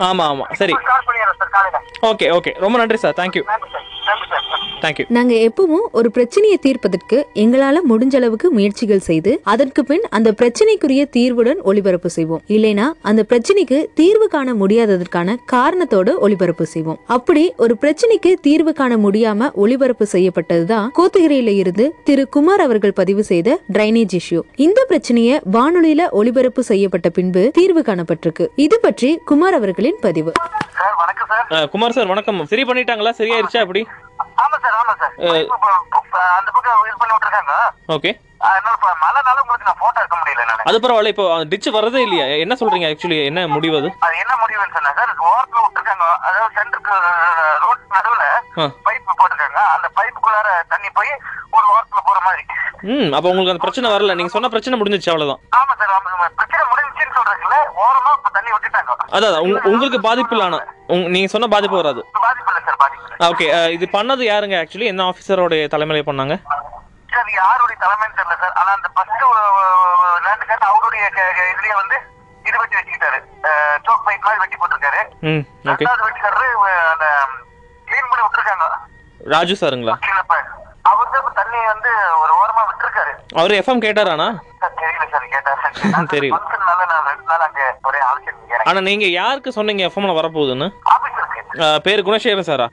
ஆமாம் 0.00 0.28
ஆமாம் 0.28 0.50
சரி. 0.52 0.74
ஓகே 2.10 2.26
ஓகே 2.30 2.52
ரொம்ப 2.58 2.78
நன்றி 2.78 2.96
சார். 2.96 3.16
தேங்க்யூ 3.16 3.42
தேங்க்யூ 4.84 5.04
நாங்க 5.16 5.34
எப்பவும் 5.48 5.86
ஒரு 5.98 6.08
பிரச்சனையை 6.16 6.58
தீர்ப்பதற்கு 6.66 7.18
எங்களால 7.42 7.82
முடிஞ்ச 7.90 8.14
அளவுக்கு 8.20 8.48
முயற்சிகள் 8.56 9.04
செய்து 9.08 9.32
அதற்கு 9.52 9.84
பின் 9.90 10.04
அந்த 10.16 10.28
பிரச்சனைக்குரிய 10.40 11.02
தீர்வுடன் 11.16 11.60
ஒளிபரப்பு 11.70 12.10
செய்வோம். 12.16 12.42
இல்லைனா 12.56 12.86
அந்த 13.10 13.24
பிரச்சனைக்கு 13.30 13.78
தீர்வு 14.00 14.28
காண 14.34 14.54
முடியாததற்கான 14.62 15.36
காரணத்தோட 15.52 16.08
ஒளிபரப்பு 16.26 16.66
செய்வோம். 16.74 16.98
அப்படி 17.16 17.44
ஒரு 17.64 17.76
பிரச்சனைக்கு 17.82 18.32
தீர்வு 18.46 18.72
காண 18.80 18.92
முடியாம 19.06 19.50
ஒளிபரப்பு 19.64 20.06
செய்யப்பட்டதுதான் 20.12 20.88
கோத்தகிரியில 20.98 21.54
இருந்து 21.62 21.86
திரு 22.08 22.24
குமார் 22.36 22.64
அவர்கள் 22.66 22.96
பதிவு 23.00 23.22
செய்த 23.30 23.58
டிரைனேஜ் 23.76 24.16
இஷ்யூ 24.20 24.40
இந்த 24.66 24.80
பிரச்சனையை 24.90 25.36
வானொலியில 25.56 26.02
ஒளிபரப்பு 26.20 26.62
செய்யப்பட்ட 26.70 27.08
பின்பு 27.18 27.44
தீர்வு 27.58 27.82
காணப்பட்டிருக்கு. 27.88 28.46
இது 28.66 28.78
பற்றி 28.86 29.10
குமார் 29.30 29.56
அவர்களின் 29.60 30.00
பதிவு. 30.06 30.32
சார் 30.78 30.96
வணக்கம் 31.02 31.30
சார். 31.32 31.68
குமார் 31.74 31.94
சார் 31.98 32.10
வணக்கம். 32.12 32.40
சரி 32.52 32.62
பண்ணிட்டாங்களா? 32.70 33.12
சரியாயிருச்சா? 33.20 33.62
அப்படி 33.66 33.82
அந்த 35.14 36.50
பக்கம் 36.54 36.86
இது 36.88 37.00
பண்ணி 37.00 37.14
விட்டுருக்காங்க. 37.14 37.54
ஓகே. 37.96 38.12
இப்ப 38.74 38.88
மழைனால 39.02 39.42
உங்களுக்கு 39.42 39.68
நான் 39.68 39.80
போட்டோ 39.82 40.00
எடுக்க 40.00 40.16
முடியல 40.20 40.44
நானு. 40.48 40.64
அது 40.70 40.80
பரவாயில்ல 40.84 41.12
இப்போ 41.12 41.26
டிச் 41.52 41.68
வரதே 41.76 42.00
இல்லையா? 42.06 42.24
என்ன 42.44 42.54
சொல்றீங்க 42.60 42.88
ஆக்சுவலி 42.90 43.18
என்ன 43.30 43.46
முடிவு 43.54 43.76
அது? 43.80 43.88
அது 44.06 44.14
என்ன 44.24 44.34
முடிவுன்னு 44.42 44.74
சொன்னா 44.76 44.92
சார் 44.98 45.12
ஓரத்துல 45.28 45.62
விட்டுருக்காங்க. 45.64 46.06
அதாவது 46.26 46.54
சென்டருக்கு 46.58 46.94
ரோட் 47.64 47.86
நடுவுல. 47.96 48.24
பைப் 48.88 49.08
போட்டிருக்காங்க. 49.20 49.60
அந்த 49.76 49.86
பைப்புக்குள்ளார 49.98 50.48
தண்ணி 50.74 50.90
போய் 50.98 51.12
ஒரு 51.56 51.66
ஓரத்துல 51.74 52.02
போற 52.08 52.18
மாதிரி. 52.26 52.44
ம் 52.92 53.12
அப்போ 53.16 53.28
உங்களுக்கு 53.32 53.54
அந்த 53.54 53.64
பிரச்சனை 53.64 53.92
வரல. 53.94 54.14
நீங்க 54.20 54.32
சொன்ன 54.36 54.48
பிரச்சனை 54.54 54.78
முடிஞ்சிச்சு 54.80 55.12
அவ்வளவுதான். 55.12 55.42
ஆமா 55.60 55.74
சார் 55.80 55.94
ஆமா. 55.96 56.28
பிரச்சனை 56.40 56.64
முடிஞ்சுன்னு 56.72 57.16
சொல்றீங்கல்ல 57.18 57.58
ஓரமா 57.84 58.13
தண்ணி 58.34 58.50
விட்டுட்டாங்க. 58.50 58.92
அதான் 59.12 59.30
அதான். 59.30 59.44
உங்க- 59.46 59.60
உங்களுக்கு 59.64 60.00
பாதிப்பு 60.00 60.36
இல்ல 60.36 60.48
ஆனா. 60.48 60.64
உங்க- 60.86 61.08
நீங்க 61.08 61.28
சொன்ன 61.28 61.46
பாதிப்பு 61.46 61.76
வராது. 61.76 62.06
பாதிப்பு 62.12 62.52
இல்லை 62.52 62.62
சார் 62.66 62.76
பாதிப்பு 62.76 63.06
இல்லை. 63.10 63.26
ஓகே. 63.30 63.70
இது 63.70 63.86
பண்ணது 63.92 64.24
யாருங்க 64.32 64.56
ஆக்சுவலி 64.62 64.84
என்ன 64.84 65.02
ஆஃபீஸரோட 65.02 65.54
தலைமையில 65.74 66.02
பண்ணாங்க? 66.10 66.34
சார் 67.12 67.30
யாருடைய 67.32 67.76
தலைமைன்னு 67.80 68.16
தெரியல 68.18 68.36
சார். 68.40 68.52
ஆனா 68.52 68.70
அந்த 68.72 68.88
ஃபர்ஸ்ட் 68.94 69.22
லேண்டுக்காரர் 70.26 70.68
அவருடைய 70.70 71.10
இதுலயே 71.54 71.74
வந்து 71.74 71.96
இது 72.44 72.58
வெட்டி 72.58 72.76
வச்சுக்கிட்டாரு. 72.76 73.18
சோக் 73.86 74.02
பைப் 74.06 74.24
மாதிரி 74.26 74.38
வெட்டி 74.38 74.56
போட்டிருக்காரு. 74.56 75.00
ரெண்டாவது 75.64 76.04
வெட்டிக்காரரு 76.08 76.48
அந்த 76.92 77.06
கிளீன் 77.86 78.08
பண்ணி 78.10 78.24
விட்டுருக்காங்க. 78.26 78.66
ராஜு 79.18 79.66
சாருங்களா? 79.66 79.96
அவர் 80.82 81.32
தண்ணி 81.34 81.64
வந்து 81.66 81.90
ஒரு 82.20 82.32
ஓரமா 82.40 82.62
விட்டுருக்காரு. 82.70 83.12
அவர் 83.36 83.50
எஃப்எம் 83.50 83.84
கேட்டாரானா 83.84 84.26
தெரியல 84.64 85.10
சார் 85.10 85.26
கேட்டேன் 85.30 86.06
தெரியல. 86.12 86.34
ஃபங்க்ஷன்னால 86.34 86.86
நான் 86.86 87.06
ரெண்டு 87.06 87.22
நாள் 87.26 87.38
அங்க 87.38 87.76
ஒரே 87.82 88.00
ஆலோசனை 88.00 88.32
கேட்டேன் 88.48 88.53
ஆனா 88.68 88.80
நீங்க 88.88 89.06
யாருக்கு 89.20 89.50
சொன்னீங்க 89.58 89.82
எஃப்எம்ல 89.88 90.14
வரப்போகுதுன்னு? 90.18 90.68
பேரு 91.86 92.00
குணசேகரன் 92.06 92.48
சாரா? 92.48 92.66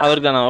அவருக்கு. 0.00 0.26
தானா? 0.26 0.40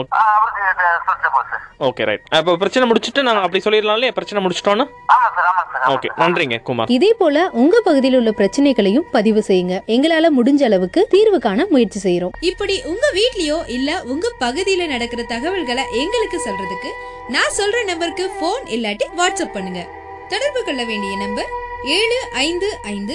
Okay 1.88 2.02
right. 2.08 2.24
அப்போ 2.38 2.52
பிரச்சனை 2.62 2.84
முடிச்சுட்டு 2.88 3.20
நாங்கள் 3.26 3.44
அப்படி 3.46 3.60
சொல்லிடலாம்ல 3.66 4.08
பிரச்சனை 4.16 4.40
முடிச்சிட்டோன்னு? 4.44 4.84
ஆமா 5.14 5.28
சார் 5.36 5.46
ஆமா 5.50 5.62
சார் 5.72 5.82
ஆமா 5.84 5.92
ஓகே. 5.94 6.08
நன்றிங்க 6.22 6.56
குமார். 6.68 6.90
இதே 6.96 7.10
போல 7.20 7.44
உங்க 7.62 7.76
பகுதியில் 7.88 8.16
உள்ள 8.20 8.32
பிரச்சனைகளையும் 8.40 9.06
பதிவு 9.16 9.42
செய்யுங்க. 9.48 9.76
எங்களால 9.94 10.30
முடிஞ்ச 10.38 10.62
அளவுக்கு 10.68 11.02
தீர்வு 11.14 11.38
காண 11.46 11.66
முயற்சி 11.70 12.00
செய்யறோம் 12.06 12.34
இப்படி 12.50 12.76
உங்க 12.92 13.06
வீட்லயோ 13.18 13.58
இல்ல 13.76 13.90
உங்க 14.14 14.32
பகுதியில 14.44 14.86
நடக்கிற 14.94 15.24
தகவல்களை 15.34 15.84
எங்களுக்கு 16.02 16.40
சொல்றதுக்கு 16.46 16.92
நான் 17.36 17.56
சொல்ற 17.60 17.84
நம்பருக்கு 17.90 18.26
ஃபோன் 18.38 18.64
இல்லாட்டி 18.76 19.08
வாட்ஸ்அப் 19.20 19.56
பண்ணுங்க. 19.56 19.82
தொடர்பு 20.32 20.62
கொள்ள 20.64 20.82
வேண்டிய 20.84 21.12
நம்பர் 21.24 21.50
ஏழு 21.98 22.18
ஐந்து 22.46 22.70
ஐந்து 22.94 23.14